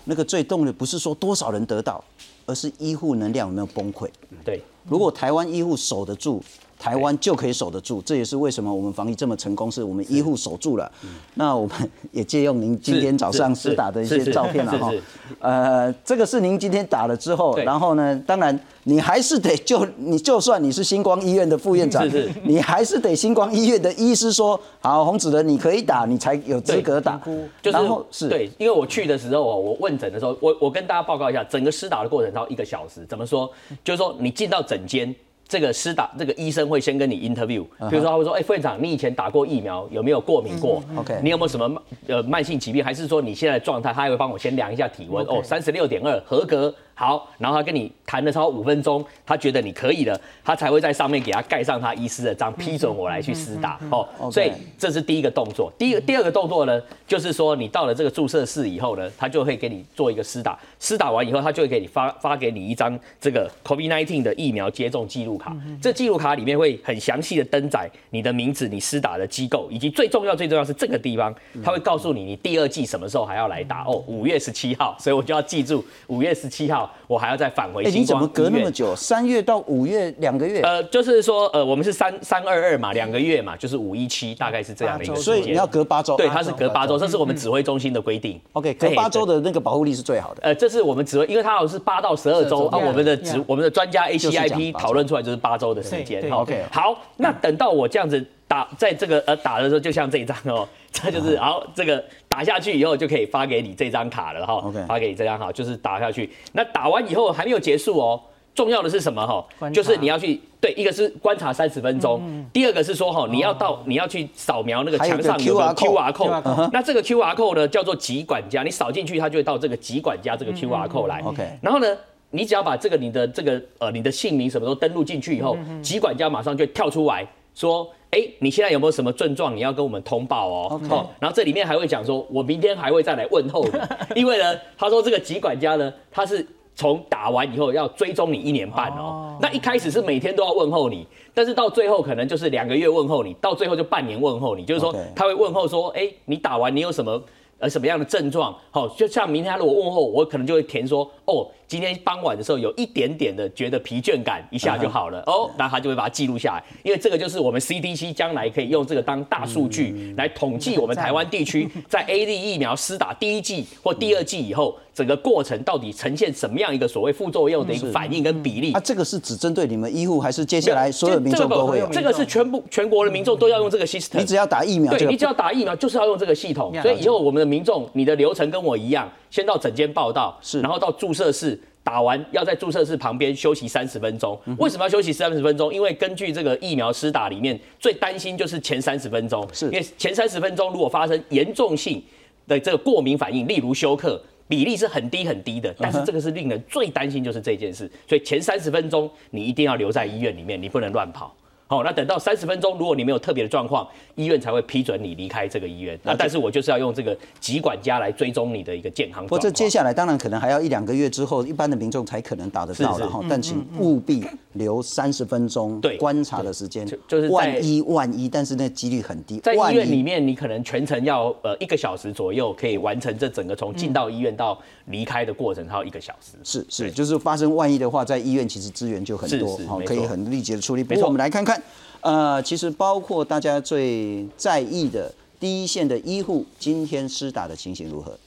[0.06, 2.02] 那个最动的不是说多少人得到，
[2.46, 4.08] 而是医护能量有没有崩溃？
[4.44, 4.62] 对。
[4.88, 6.42] 如果台湾医护守得住，
[6.78, 8.02] 台湾就可以守得住。
[8.02, 10.90] 这也是为什么我们防疫这么成功，是我们医护守住了。
[11.34, 14.92] 那我们也借用您今天早上施打的一些照片了哈。
[15.40, 22.08] 呃，这个是您今天打了之后，然后呢，当然你还是得就你就算你是星光医院的副院长，
[22.44, 27.20] 你还是得星光医院的医师说好，洪子仁你可以打，你才有资格打。
[27.62, 33.04] 然后是对，因为我去的时候我问诊的时候，我我跟大家报告一下，整个施打的过程到一个小时。
[33.08, 33.50] 怎么说？
[33.84, 35.14] 就是说你进到诊间。
[35.48, 42.84] 这个施打，这个医生会先跟你 interview，比如说他会说，哎，副院长，你以前打过疫苗，有没有过敏过？OK，你有没有什么呃慢性疾病？
[42.84, 43.92] 还是说你现在的状态？
[43.92, 46.74] 他还会帮我先量一下体温，哦，三十六点二，合格。
[46.98, 54.08] 好，然后他跟你谈了超五分钟，他觉得你可以了，他才会在上面给他盖上他医师的章，批准我来去施打哦。
[54.32, 55.70] 所以这是第一个动作。
[55.78, 65.54] 第一个第二个动作呢，就是说你到了这个注射室以后呢，他就会给你做一个施打，施打完以后，他就会给你发发给你一张这个 COVID-19 的疫苗接种记录卡。
[65.82, 78.94] 这记录卡里面会很详细的登载你的名字、你施打的机构，以及最重要最重要是这个地方，他会告诉你你第二季什么时候还要来打哦，五月十七号，所以我就要记住五月十七号我还要再返回哎，星光你怎么隔那么久？
[78.96, 80.60] 三月到五月两个月？
[80.62, 85.24] 呃，就是说，呃，我们是三三二二嘛，两个月嘛，就是五一七，大概是这样的一个时间。
[85.24, 86.16] 所以你要隔八周。
[86.16, 88.40] 对，它是隔八周，这是我们指挥中心的规定。
[88.52, 90.42] OK，隔八周的那个保护力是最好的。
[90.42, 96.30] 呃，这是我们指挥，因为它好像是八到十二周啊，我们的指我们的专家 ACIP 讨论出来就是八周的时间。
[96.30, 104.84] OK 好，那等到我这样子打，在这个呃打的时候，就像这一张哦， 这就是好这个打下去以后就可以发给你这张卡了哈 OK。
[104.86, 108.20] 发给你这张卡就是打下去，那打完以后还没有结束哦。
[108.54, 109.70] 重要的是什么哈？
[109.70, 112.22] 就是你要去对，一个是观察三十分钟，
[112.54, 121.20] 第二个是说哈，你要到你要去扫描那个墙上有个 QR QR code code，那这个 QR code 呢叫做集管家，你扫进去它就会到这个集管家这个 QR code 来。
[121.22, 121.86] OK 然后呢，
[122.30, 127.86] 你只要把这个你的这个呃你的姓名什么都登录进去以后，集管家马上就跳出来说。
[128.10, 129.54] 哎，你现在有没有什么症状？
[129.54, 130.80] 你要跟我们通报哦。
[130.88, 133.70] 哦，然后这里面还会讲说，我明天还会再来问候你，
[134.20, 139.36] 因为呢，他说这个疾管家呢，他是从打完以后要追踪你一年半哦。
[139.40, 147.20] 那一开始是每天都要问候你，但是到最后可能就是两个月问候你，到最后就半年问候你，就是说他会问候说，哎，你打完你有什么？
[147.58, 148.54] 呃，什么样的症状？
[148.70, 155.22] 好、就像明天他如果问候，我可能就会填说，哦，今天傍晚的时候有一点点的觉得疲倦感，一下就好了。
[155.26, 168.80] 哦，那他就会把它记录下来，因为这个就是我们 CDC 将来可以用这个当大数据来统计我们台湾地区在 A D 疫苗施打第一剂或第二剂以后，整个过程到底呈现什么样一个所谓副作用的一个反应跟比例啊，。
[168.80, 171.88] 这个是只针对你们医护，还是接下来所有民这个众都会有？
[171.88, 174.18] 这个是全部全国的民众都要用这个 system。
[174.18, 176.72] 你只要打疫苗，这个对你只要打疫苗，就是要用这个系统。
[176.80, 181.58] 所以以后我们的民众，你的流程跟我一样，先到诊间报到，是然后到注射室。
[181.82, 184.36] 打完要在注射室旁边休息三十分钟。
[184.46, 185.72] 嗯为什么要休息三十分钟？
[185.72, 192.02] 因为根据这个疫苗施打里面，最担心就是前三十分钟，是因为前三十分钟如果发生严重性
[192.48, 194.20] 的这个过敏反应，例如休克。
[194.48, 201.34] 比例是很低很低的，但是这个是令人最担心就是这件事，所以前三十分钟你一定要留在医院里面，你不能乱跑。
[201.68, 205.98] 好，那等到三十分钟，如果你没有特别的状况，医院才会批准你离开这个医院。
[206.04, 209.50] 那但是我就是要用这个疾管家来追踪你的一个健康不过这。
[209.50, 213.20] 接下来当然可能还要一两个月之后，一般的民众才可能打得到是是了哈。
[213.28, 219.40] 但请务必留三十分钟对观察的时间，就就是在万一万一，但是那几率很低。
[219.40, 226.38] 在医院里面，你可能全程要呃一个小时左右，可以完成这整个从进到医院到离开的过程，还有一个小时。
[226.42, 230.82] 是是，就是发生万一的话，在医院其实资源就很多好，可以很立即的处理。
[230.82, 231.62] 不没错过我们来看看，
[232.00, 238.18] 呃，其实包括大家最在意的第一线的医护，今天施打的情形如何？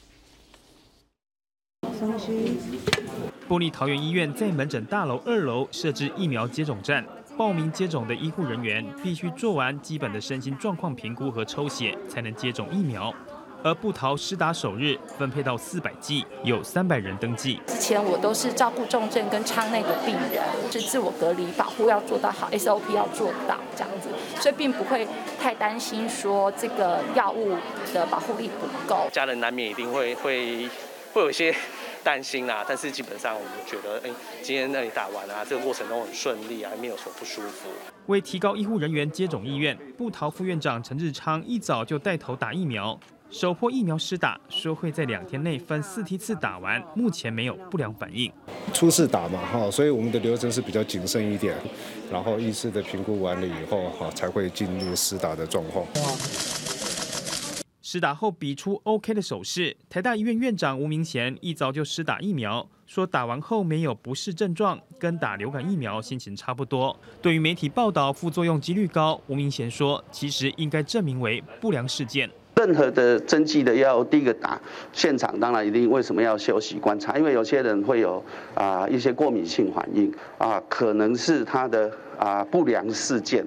[3.48, 7.04] 玻璃桃园医院在门诊大楼二楼设置疫苗接种站，
[7.36, 13.12] 报名接种的医护人员必须做完基本的身心状况评估和抽血，才能接种疫苗。
[13.62, 17.60] 而布桃施打首日分配到四百剂，有三百人登记。
[17.66, 24.08] 之前我都是照顾重症跟舱内的病人，是自我隔离保护要做到好，SOP 要做到这样子，
[24.40, 25.06] 所以并不会
[25.38, 27.54] 太担心说这个药物
[27.92, 29.08] 的保护力不够。
[29.12, 30.66] 家人难免一定会会
[31.12, 31.54] 会有一些
[32.02, 34.10] 担心啦，但是基本上我们觉得，哎、
[34.42, 37.68] 今天那里打完啊，这个过程都很顺利啊，没有什么不舒服。
[38.06, 42.98] 为提高医护人员接种意愿，布桃副院长陈志昌一早就带头打疫苗。
[43.30, 48.30] 首波疫苗施打，说会在两天内分四梯次打完，目前没有不良反应。
[48.74, 51.56] 初次打嘛哈，所以我们的流程是比较谨慎一点，
[52.10, 55.86] 然后医师的评估完了以后哈，才会进入施打的状况。
[57.80, 66.98] 施打后比出 OK 的手势，台大医院院长吴明贤一早就施打疫苗，说打完后没有不适症状，跟打流感疫苗心情差不多。
[67.22, 72.28] 对于媒体报道副作用几率高，吴明贤说，其实应该证明为不良事件。
[72.60, 74.60] 任何的针剂的要，第一个打
[74.92, 77.16] 现场，当然一定为什么要休息观察？
[77.16, 78.22] 因为有些人会有
[78.54, 83.42] 啊、一些过敏性反应啊、可能是他的啊、不良事件。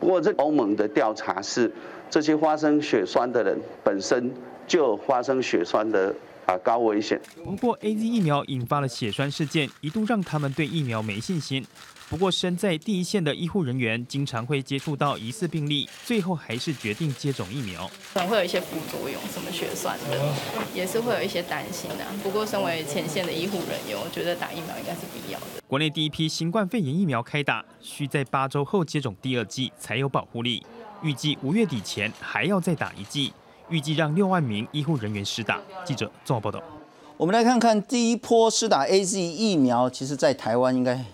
[0.00, 1.70] 不过这欧盟的调查是，
[2.10, 4.32] 这些发生血栓的人本身
[4.66, 6.12] 就发生血栓的
[6.46, 7.20] 啊高危险。
[7.44, 11.66] 不过，A Z 疫苗引发了血栓事件，一度让他们对疫苗没信心。
[12.08, 17.90] 不过，身在第一线的医护人员经常会接触到疑似病例，最后还是决定接种疫苗。
[18.14, 20.34] 可能会有一些副作用，什么血栓的，
[20.72, 22.06] 也是会有一些担心的。
[22.22, 25.46] 不过，身为前线的医护人员，我觉得打疫苗应该是必要的。
[25.66, 30.64] 国内第一批新冠肺炎疫苗开打，需在八周后接种第二剂才有保护力。
[31.02, 33.32] 预计五月底前还要再打一剂，
[33.68, 35.60] 预计让六万名医护人员施打。
[35.84, 36.62] 记者综合报道。
[37.16, 41.04] 我们来看看第一波施打 A Z 疫苗，其实在台湾应该。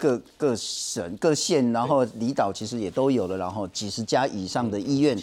[0.00, 5.20] 各各省、各县，然后离岛其实也都有了，然后几十家以上的医院，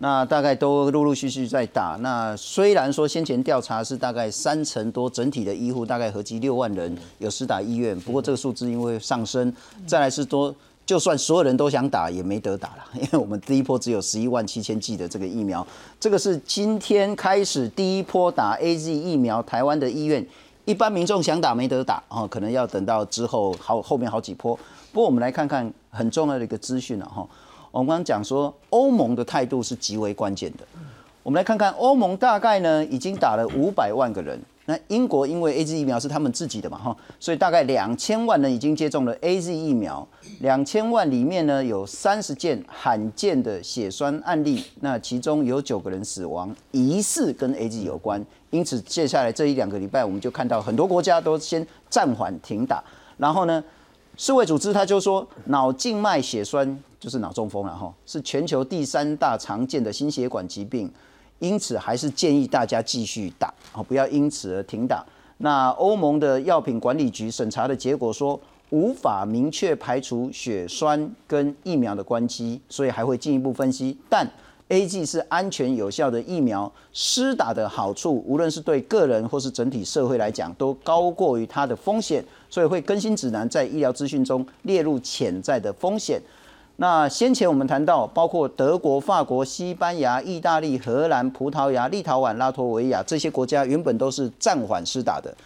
[0.00, 1.96] 那大概都陆陆续续在打。
[2.02, 9.50] 那虽然说先前调查是大概三成多，整体的医护大概合计六万人有施打医院，不过这个数字因为上升，
[9.86, 10.54] 再来是多，
[10.88, 15.64] 就算所有人都想打也没得打了， 因为我们第一波只有十一万七千剂的这个疫苗，
[16.00, 20.26] 这个是今天开始第一波打 A Z 疫苗，台湾的医院。
[20.64, 24.58] 一般民众想打没得打哦，可能要等到之后好后面好几波。
[24.90, 27.26] 不过我们来看看很重要的一个资讯了哈。
[27.70, 30.64] 我们刚刚讲说欧盟的态度是极为关键的。
[31.22, 34.40] 我们来看看欧盟大概呢已经打了五百万个人。
[34.68, 40.06] 那英国因为 A Z 疫苗是他们自己的嘛哈，所以大概两千万人已经接种了 A Z 疫苗。
[40.40, 48.22] 两千万里面呢有三十件罕见的血栓案例，那其中有九个人死亡，疑似跟 A Z 有关。
[48.50, 52.84] 因此接下来这一两个礼拜，我们就看到很多国家都先暂缓停打。
[53.16, 53.64] 然后呢，
[54.18, 60.92] 世卫组织他就说脑静脉血栓就是脑中风了哈，是全球第三大常见的心血管疾病。
[61.38, 65.04] 因此，还是建议大家继续打啊，不要因此而停打。
[65.38, 68.38] 那欧盟的药品管理局审查的结果说，
[68.70, 73.96] 无法明确排除血栓跟疫苗的关系，所以还会进一步分析。
[74.08, 74.28] 但
[74.68, 86.20] A G 是安全有效的疫苗，施打的好处，无论是对个人或是整体社会来讲，都高过于它的风险，所以会更新指南，在医疗资讯中列入潜在的风险。
[86.80, 95.36] 那先前我们谈到，包括德国、法国、西班牙、意大利、荷兰、葡萄牙、立陶宛、拉脱维亚这些国家原本都是暂缓施打的，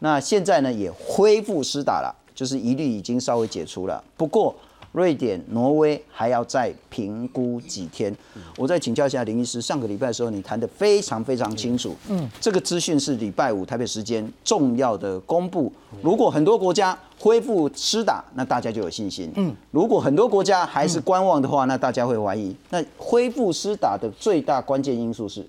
[0.00, 4.02] 那现在呢也恢复施打了，就是疑虑已经稍微解除了。
[4.16, 4.52] 不过，
[4.92, 8.14] 瑞典、挪威还要再评估几天。
[8.56, 11.94] 我再请教一下林医师，上个礼拜的时候你谈的非常非常清楚。
[12.08, 15.72] 嗯，这个资讯是礼拜五台北时间重要的公布。
[16.02, 19.30] 如果很多国家恢复施打，那大家就有信心。
[19.36, 22.54] 嗯，如果很多国家还是观望的话，那大家会怀疑。
[22.70, 25.46] 那恢复施打的最大关键因素是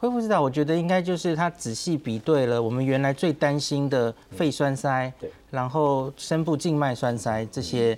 [0.00, 7.96] 恢复施打，我觉得应该就是他仔细比对了我们原来最担心的肺栓塞，对，然后深部静脉栓塞这些。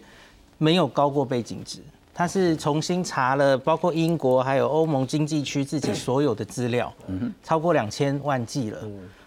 [0.61, 1.81] 没有高过背景值，
[2.13, 6.93] 他是重新查了包括英国还有欧盟经济区自己所有的资料，
[7.43, 8.79] 超过两千万计了，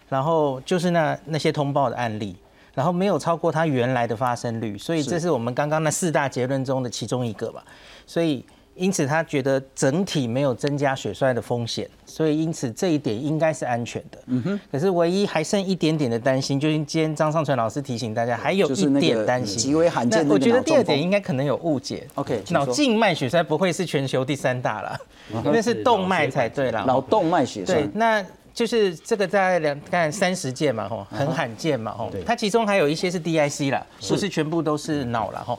[0.08, 2.36] 然后就是那那些通报的案例，
[2.72, 7.64] 然后没有超过它原来的发生率，所以这是我们刚刚那四大结论中的其中一个吧，
[8.06, 8.44] 所以。
[8.76, 14.18] 因此，他觉得整体没有增加血栓的风险，所以因此这一点应该是安全的。
[14.26, 14.60] 嗯哼。
[14.72, 22.06] 可是唯一还剩一点点的担心，就是今天张尚存老师提醒大家，还有一点担心，极为罕见的我觉得第二点应该可能有误解。
[22.16, 24.98] OK，脑静脉血栓不会是全球第三大了，
[25.44, 26.84] 那是动脉才对了。
[26.84, 27.76] 脑动脉血栓。
[27.76, 32.10] 对，那就是这个在两看三十件嘛，吼，很罕见嘛，吼。
[32.26, 35.56] 它其中还有一些是 DIC 了，不是全部都是脑了，吼。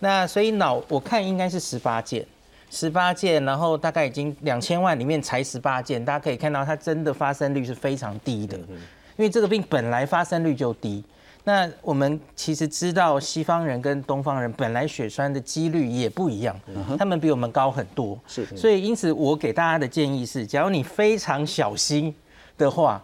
[0.00, 2.24] 那所以脑我看应该是十八件。
[2.70, 11.02] 十八件，然后大概已经两千万里面才十八件，大家可以看到它真的发生率是非常低的，因为这个病本来发生率就低。
[11.44, 16.54] 那我们其实知道西方人跟东方人本来血栓的几率也不一样，
[16.98, 18.18] 他们比我们高很多。
[18.26, 22.14] 是，所以因此我给大家的建议是，假如你非常小心
[22.58, 23.02] 的话，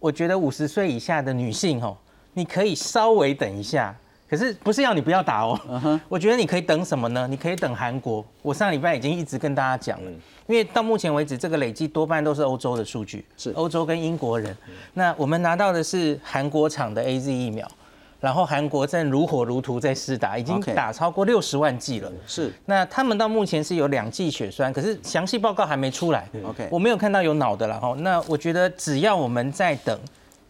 [0.00, 1.94] 我觉得五十岁以下的女性哦，
[2.32, 3.94] 你可以稍微等一下。
[4.32, 7.28] 可是不是要你不要打哦，我觉得你可以等什么呢？
[7.28, 8.24] 你可以等韩国。
[8.40, 10.10] 我上礼拜已经一直跟大家讲了，
[10.46, 14.56] 因为到目前为止，这个累计多半都是欧洲的数据，是欧洲跟英国人。
[14.94, 17.70] 那我们拿到的是韩国厂的 A Z 疫苗，
[18.20, 22.10] 然后韩国正如火如荼在试打，已经打超过六十万剂了。
[22.26, 26.26] 是，那他们到目前是有两剂血栓，可是详细报告还没出来。
[26.42, 27.94] OK，我没有看到有脑的了哈。
[27.98, 30.00] 那我觉得只要我们在等。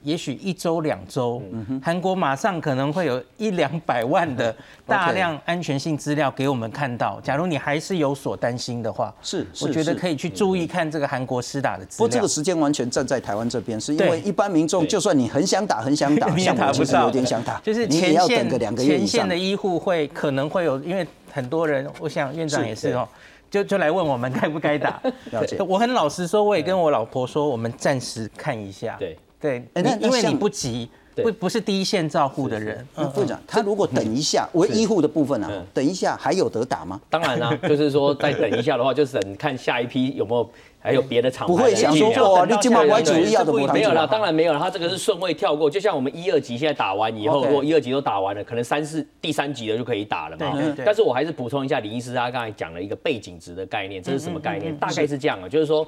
[0.02, 1.40] 也许一周两周，
[1.82, 4.54] 韩国马上可能会有一两百万的
[4.86, 7.20] 大量安全性资料给我们看到。
[7.20, 11.98] 假如你还是有所担心的话，是，我觉得可以去注意看这个韩国施打的资料。
[11.98, 23.08] 不过这个时间完全站在台湾这边，是因为一般民众就算你很想打，很想打， 像我其实有点想打，就是前线前线的医护会可能会有，因为很多人，我想院长也是哦，
[23.50, 25.00] 就就来问我们该不该打。
[25.30, 25.56] 了解。
[25.66, 28.96] 我很老实说，我也跟我老婆说，我们暂时看一下。
[28.98, 29.16] 对。
[29.42, 32.86] 对，哎那因为你不急，不不是第一线照护的人。
[32.94, 37.00] 那副长，他如果等一下，为医护的部分啊，等一下还有得打吗？
[37.10, 50.52] 当然啦、就是说再等一下的话，就是等看下一批有没有还有别的厂牌不会想说哇，你今晚歪主义要的没有了，当然没有了，他这个是顺位跳过，就像我们一二级现在打完以后，如果一二级都打完了，可能三四第三级的就可以打了嘛。
[50.52, 54.76] 对对对但是我还是补充一下林医师他刚才讲了一个背景值的概念，这是什么概念？
[54.76, 55.84] 大概是这样啊，就是说。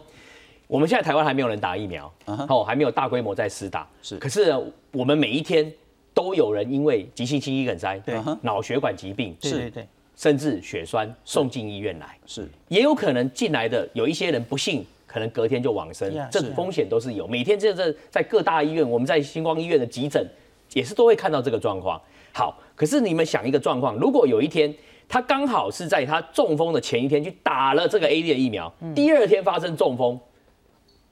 [0.75, 3.87] 我们现在台湾还没有人打疫苗，哦，还没有大规模在施打。
[4.03, 4.61] 是，可是呢
[4.91, 5.73] 我们每一天
[6.13, 12.19] 都有人因为急性心肌梗塞、对脑血管疾病，对对对，甚至血栓送进医院来。
[12.27, 17.29] 是，也有可能进来的有一些人不幸，可能隔天就往生 Yeah，这是风险都是有。
[17.29, 20.29] 每天这这在各大医院，我们在星光医院的急诊
[20.73, 22.03] 也是都会看到这个状况。
[22.33, 24.75] 好，可是你们想一个状况，如果有一天
[25.09, 30.19] 他刚好是在他中风的前一天去打了这个 A D 的疫苗，第二天发生中风。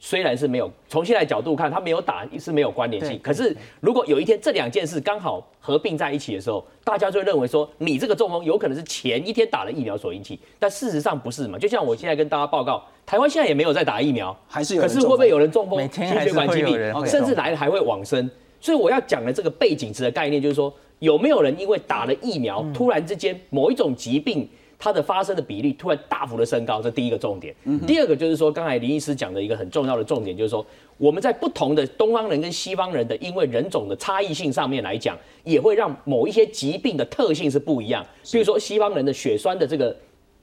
[0.04, 3.16] 虽然是没有，从现在角度看，它没有打是没有关联性。
[3.22, 11.56] 可是如果有一天这两件事刚好合并在一起的时候，大家就会认为说，你这个中风有可能是前一天打了疫苗所引起，但事实上不是嘛？
[11.56, 18.28] 就像我现在跟大家报告，台湾现在也没有在打疫苗，还是有可是会不会有人中风、每天心还是会血管疾病有人，甚至中来了还会往生？
[18.60, 24.48] 所以我要讲的这个背景值的概念，就是说有没有人因为打了疫苗，突然之间某一种疾病
[24.82, 27.54] 它的发生的比例突然大幅的升高，这第一个重点。
[27.86, 30.66] 第二个就是说，刚才林医师讲的一个很重要的重点，就是说
[30.98, 38.04] 我们在不同的东方人跟西方人的因为人种的差异性上面来讲，也会让某一些疾病的特性是不一样。
[38.32, 39.96] 比如说西方人的血栓的这个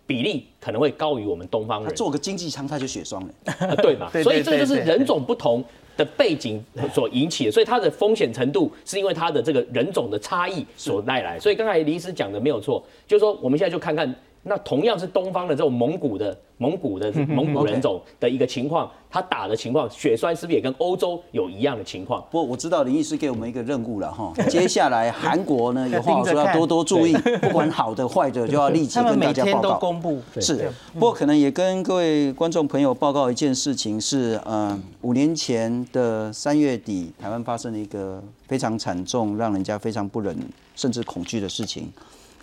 [0.07, 1.89] 比例可能会高于我们东方人。
[1.89, 3.27] 他做个经济舱他就血栓了。
[3.67, 4.09] 啊，对嘛？
[4.23, 5.61] 所以这个就是人种不同
[5.97, 6.63] 的背景
[6.93, 11.37] 所引起的，所以它的风险程度是因为它的这个人种的差异所带来。
[11.37, 22.21] 所以刚才林医师讲的没有错，就是说我们现在就看看，那同样是东方的这种蒙古的蒙古的蒙古人种的一个情况，他打的情况，血栓是不是也跟欧洲有一样的情况？
[22.31, 29.79] 不过我知道林医师给我们一个任务了哈， 接下来韩国呢有话好说要多多注意， 不管好的坏的就要立即他们跟大每天都家报告。
[29.79, 40.37] 公布，是，不过可能也跟各位观众朋友报告一件事情是，呃，五年前的三月底，台湾发生了一个非常惨重、让人家非常不忍
[40.75, 41.89] 甚至恐惧的事情，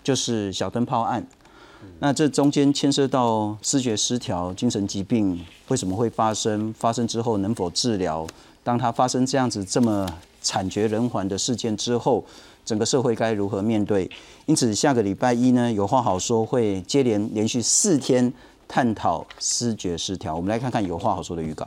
[0.03, 1.27] 就是小灯泡案。
[1.99, 6.73] 那这中间牵涉到视觉失调、精神疾病为什么会发生？
[6.75, 8.27] 发生之后能否治疗？
[8.63, 10.07] 当它发生这样子这么
[10.43, 12.25] 惨绝人寰的事件之后，
[12.65, 14.11] 整个社会该如何面对？
[14.45, 18.33] 因此，下个礼拜一呢，有话好说会接连连续四天
[18.69, 20.35] 探讨视觉失调。
[20.35, 21.67] 我们来看看有话好说的预告。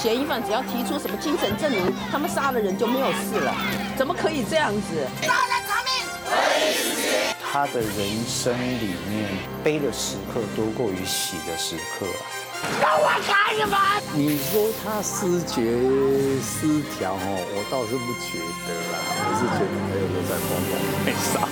[0.00, 3.54] 嫌疑犯只要提出什么精神证明，他们杀了人就没有事了，
[3.98, 5.06] 怎么可以这样子？
[5.20, 5.92] 杀人偿命！
[7.52, 9.28] 他的人生里面
[9.62, 12.24] 悲的时刻多过于喜的时刻啊。
[12.80, 13.76] 让我看什么？
[14.14, 15.60] 你说他失觉
[16.40, 20.72] 失调哦，我倒是不觉得啦，我是觉得还有都在疯狂
[21.04, 21.44] 被杀。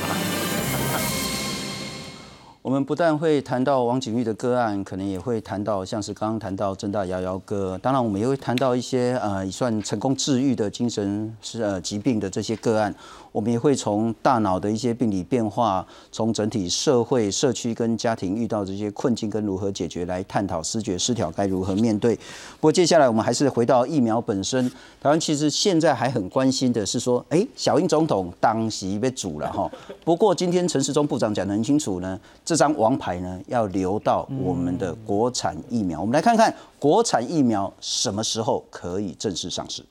[2.69, 12.95] 我们不但会谈到王景玉的个案，可能也会谈到像是刚刚谈到郑大瑶瑶哥，当然我们也会谈到一些呃也算成功治愈的精神是呃疾病的这些个案。
[13.39, 22.17] 我们也会从大脑的一些病理变化，从整体社会、社区跟家庭遇到这些困境跟如何解决来探讨视觉失调该如何面对。
[22.17, 24.69] 不过接下来我们还是回到疫苗本身，
[25.01, 29.71] 台湾其实现在还很关心的是说，哎，小英总统当席被煮了哈。
[30.05, 36.01] 不过今天陈时中部长讲得很清楚呢，这张王牌呢要留到我们的国产疫苗。
[36.01, 39.85] 我们来看看国产疫苗什么时候可以正式上市。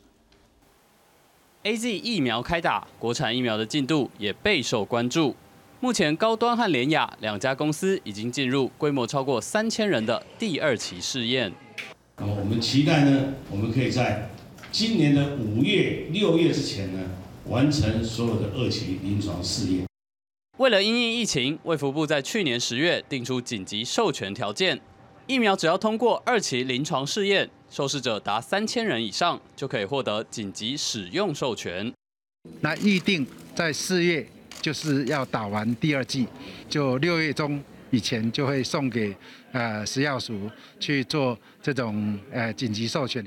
[1.68, 5.36] A Z 疫苗开打，国产疫苗的进度也备受关注。
[5.82, 11.51] 目前高端和联雅两家公司已经进入规模超过三千人的第二期试验。
[12.20, 14.30] 那么我们期待呢，我们可以在
[14.72, 17.01] 今年的五月、六月之前呢，
[17.47, 19.86] 完成所有的二期临床试验。
[20.59, 24.80] 为了因应疫情，卫福部在去年十月定出紧急授权条件，
[25.28, 31.93] 疫苗只要通过二期临床试验，受试者达三千人以上，就可以获得紧急使用授权。
[32.61, 34.26] 那预定在四月
[34.61, 36.28] 就是要打完第二季，
[36.70, 39.15] 就六月中以前就会送给
[39.51, 40.49] 呃食药署
[40.80, 43.26] 去做这种呃紧急授权。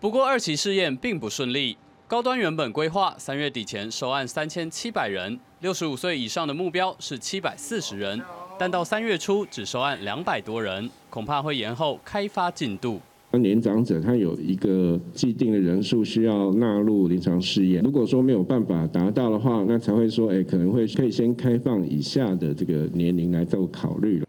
[0.00, 1.76] 不过二期试验并不顺利，
[2.08, 8.20] 高端原本规划三月底前收案三千七百人，六十五岁以上的目标是七百四十人，
[8.58, 13.00] 但到三月初只收案两百多人，恐怕会延后开发进度。
[13.38, 24.26] 年长者他有一个既定的人数需要纳入临床试验，如果说没有办法达到的话，那才会说，哎，可能会可以先开放以下的这个年龄来做考虑了。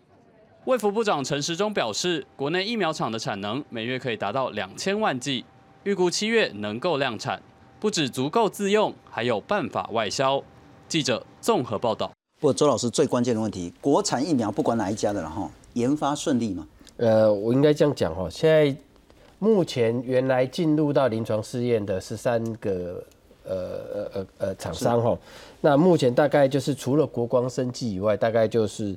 [0.65, 5.43] 卫福部长陈时中表示，国内疫苗厂的产能每月可以达到两千万剂，
[5.83, 7.41] 预估七月能够量产，
[7.79, 10.43] 不止足够自用，还有办法外销。
[10.87, 12.11] 记者综合报道。
[12.39, 16.67] 不过周老师最关键的问题，国产疫苗不管哪一家的了哈，研发顺利吗？
[16.97, 18.75] 呃，我应该这样讲哈，现在
[19.43, 23.03] 目前原来进入到临床试验的十三个
[23.43, 23.55] 呃
[23.91, 25.17] 呃呃呃厂商哈，
[25.61, 28.95] 那目前大概就是除了国光生技以外，大概就是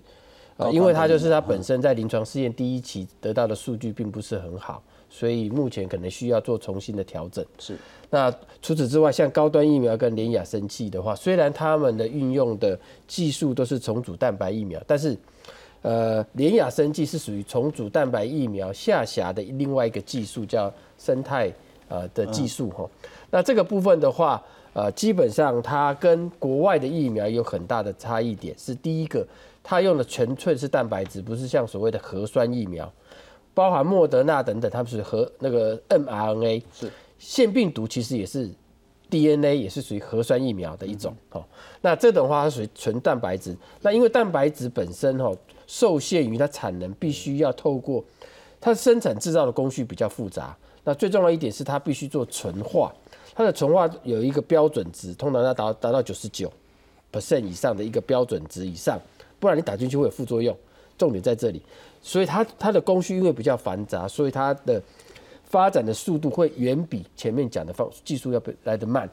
[0.59, 7.43] 呃，因为它就是它本身在临床试验第一期得到的数据并不是很好，所以目前可能需要做重新的调整。
[7.59, 7.75] 是。
[8.11, 8.31] 那
[8.61, 12.79] 除此之外，像高端疫苗跟联雅生技的话，虽然他们的运用的
[13.09, 15.17] 技术都是重组蛋白疫苗，但是
[15.85, 21.53] 呃，联雅生技是属于重组蛋白疫苗下辖的另外一个技术，叫生态
[21.89, 22.89] 呃的技术哈。
[23.31, 28.57] 那这个部分的话，呃，基本上它跟国外的疫苗有很大的差异点。
[28.59, 29.27] 是第一个，
[29.63, 32.91] 它用的纯粹是蛋白质，不是像所谓的核酸疫苗，
[33.53, 38.49] 包含莫德纳等等，它们是核那个 mRNA 是腺病毒，其实也是
[39.11, 41.45] DNA，也是属于核酸疫苗的一种哦。
[41.81, 43.57] 那这种话它属于纯蛋白质。
[43.83, 45.33] 那因为蛋白质本身哈。
[45.67, 48.05] 受限于它产能，必须要透过
[48.61, 50.55] 它生产制造的工序比较复杂。
[50.85, 52.95] 那最重要一点是它必须做纯化，
[53.35, 56.53] 它的纯化有一个标准值，通常要达达到九十九
[57.11, 59.01] percent 以上的一个标准值以上，
[59.41, 60.55] 不然你打进去会有副作用。
[60.99, 61.63] 重点在这里，
[62.03, 64.81] 所以它它的工序因为比较繁杂，所以它的
[65.47, 69.09] 发展的速度会远比前面讲的方技术要来得慢。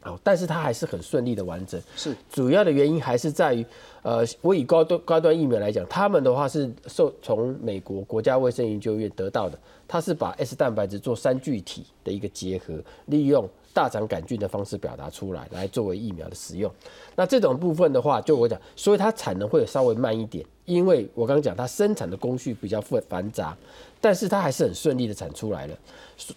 [0.00, 1.80] 好，但是它还是很顺利的完整。
[1.96, 3.64] 是主要的原因还是在于，
[4.02, 9.58] 呃，我以高端高端疫苗来讲，他们的话是受从美国国家卫生研究院得到的，
[9.88, 12.74] 它是把 S 蛋白质做三聚体的一个结合，
[13.06, 16.70] 利用大肠杆菌的方式表达出来，来作为疫苗的使用。
[17.16, 23.56] 那这种部分的话，就我讲，所以它产能会稍微慢一点，因为我刚刚讲它生产的工序比较复繁杂，
[24.04, 25.74] 但是它还是很顺利的产出来了。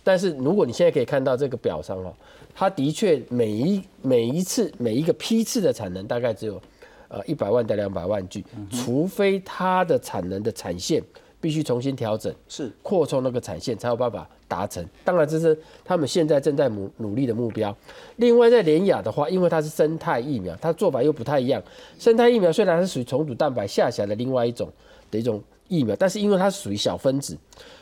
[0.01, 2.13] 但是如果你现在可以看到这个表上哦。
[2.59, 6.59] 它的确每一每一次每一个批次的产能大概只有，
[7.07, 10.99] 呃一百万到两百万具，除非它的产能的产线
[11.39, 14.85] 必须重新调整，是扩充那个产线才有办法达成。
[15.03, 17.75] 当然这是他们现在正在努努力的目标。
[18.17, 21.61] 另外在联雅的话，因为它是生态疫苗，它做法又不太一样。
[21.99, 24.69] 生态疫苗虽然是属于重组蛋白下辖的另外一种
[25.11, 27.37] 的一种疫苗，但是因为它是属于小分子。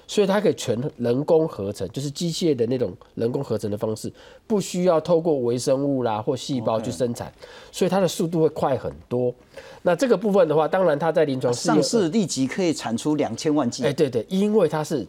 [0.07, 4.13] 所以它可以全人工合成，就是机械的那种人工合成的方式，
[4.45, 7.34] 不需要透过微生物啦或细胞去生产，
[7.72, 9.34] 所以它的速度会快很多。
[9.82, 13.84] 那这个部分的话，当然它在临床上市立即可以产出两千万剂。
[13.84, 15.03] 哎，对对，因为它是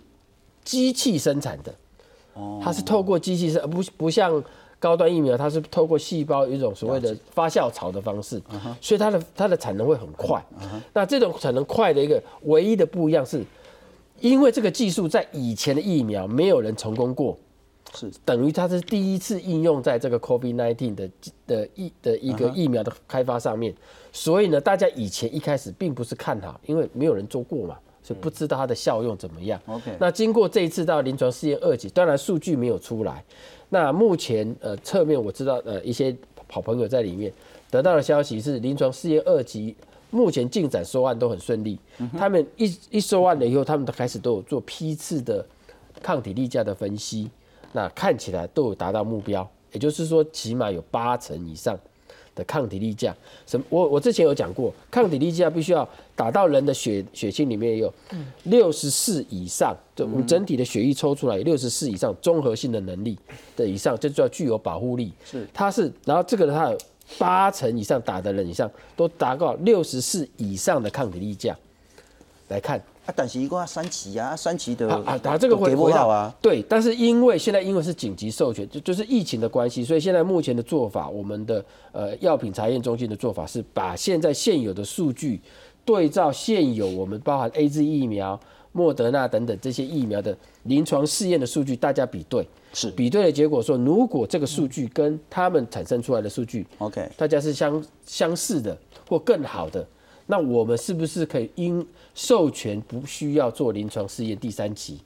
[0.66, 1.72] 机器生产的，
[2.34, 4.44] 哦，它是透过机器生，不不像
[4.78, 8.42] 高端疫苗，它是透过细胞一种所谓的发酵槽的方式，
[8.80, 10.44] 所以它的它的产能会很快。
[10.92, 13.42] 那这种产能快的一个唯一的不一样是。
[14.18, 17.36] 因为这个技术在以前的疫苗没有人成功过，
[17.94, 18.10] 是。
[18.24, 21.10] 等于它是第一次应用在这个 COVID-19 的
[21.46, 23.74] 的疫的一个疫苗的开发上面，
[24.14, 27.76] 所以呢，大家以前一开始并不是看好，因为没有人做过嘛，
[28.06, 29.60] 所以不知道它的效用怎么样。
[29.66, 33.24] OK，那经过这一次到临床试验二级，当然数据没有出来，
[33.70, 36.16] 那目前呃侧面我知道呃一些
[36.48, 37.32] 好朋友在里面
[37.68, 39.74] 得到的消息是临床试验二级。
[40.10, 41.76] 目前进展收案都很顺利，
[42.16, 45.44] 他们一一收案了以后，他们都开始都有做批次的
[46.00, 47.28] 抗体例价的分析，
[47.72, 51.76] 那看起来都有达到目标，也就是说起码有八成以上
[52.36, 53.12] 的抗体力价。
[53.44, 53.66] 什么？
[53.68, 57.92] 我我之前有讲过，抗体力价必须要打到人的血血清里面有
[58.44, 63.18] 六十四以上，就我们整体的血液抽出来六十四以上综合性的能力
[63.56, 65.12] 的以上，这就叫具有保护力。
[65.24, 66.78] 是，它是，然后这个它有。
[67.20, 71.56] 八成以上打的人以上都达到六十四以上的抗体力价，
[72.48, 76.34] 来看啊，但是一共要三期啊，三期的啊，打这个回不到啊。
[76.42, 85.40] 对，但是因为现在因为是紧急授权，就就是疫情的关系，所以现在目前的做法，我们的呃药品查验中心的做法是把现在现有的数据
[85.84, 88.38] 对照现有我们包含 A Z 疫苗、
[88.72, 92.46] 莫德纳等等这些疫苗的临床试验的数据，大家比对。
[92.72, 98.76] 是比对的结果说，如果这个数据跟他们产生出来的数据，OK，大家是相相似的
[99.08, 99.86] 或更好的，
[100.26, 105.00] 那我们是不是可以因授权不需要做临床试验第三期？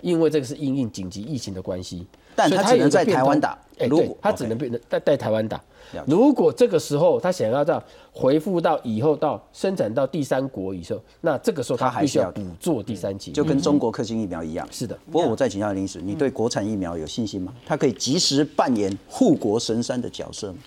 [0.00, 2.06] 因为这个是因应紧急疫情的关系。
[2.34, 5.62] 但他只能在台湾打，哎，对，他只能变成在在台湾打。
[6.06, 14.66] 如果这个时候他想要到回复到以后到生产到第三国以后，那这个时候他必须要补做第三期，就跟中国科兴疫苗一样。
[14.70, 14.98] 是的。
[15.10, 17.52] 不过我再请教林医师，你对国产疫苗有信心吗？
[17.66, 20.58] 它可以及时扮演护国神山的角色吗？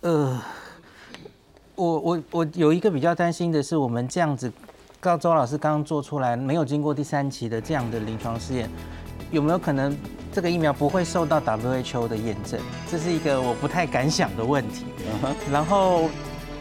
[0.00, 0.42] 呃，
[1.74, 4.52] 我我我有一个比较担心的是，我们这样子。
[5.00, 8.70] 告周老师刚刚做出来没有经过第三期的这样的临床试验，
[9.30, 9.96] 有没有可能
[10.32, 12.58] 这个疫苗不会受到 WHO 的验证？
[12.90, 14.84] 这是一个我不太敢想的问题。
[15.52, 16.08] 然后。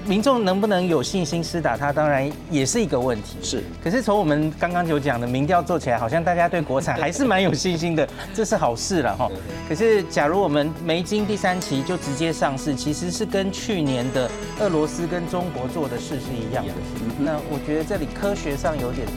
[0.05, 3.37] 民众能不能有信心施打它，当然也是一个问题。
[3.41, 9.29] 是，可是从我们刚刚有讲的民调做起来，好像大家对国产还是蛮有信心的，这是好事了哈。
[9.67, 14.29] 可是假如我们没经第三期就直接上市，其实是跟去年的
[14.59, 16.73] 俄罗斯跟中国做的事是一样的。
[17.17, 19.07] 那我觉得这里科学上有点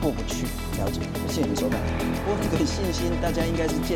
[0.00, 0.44] 过不去。
[0.78, 1.78] 了解，谢谢你的收看。
[2.26, 3.90] 我很有信心，大家应该是建。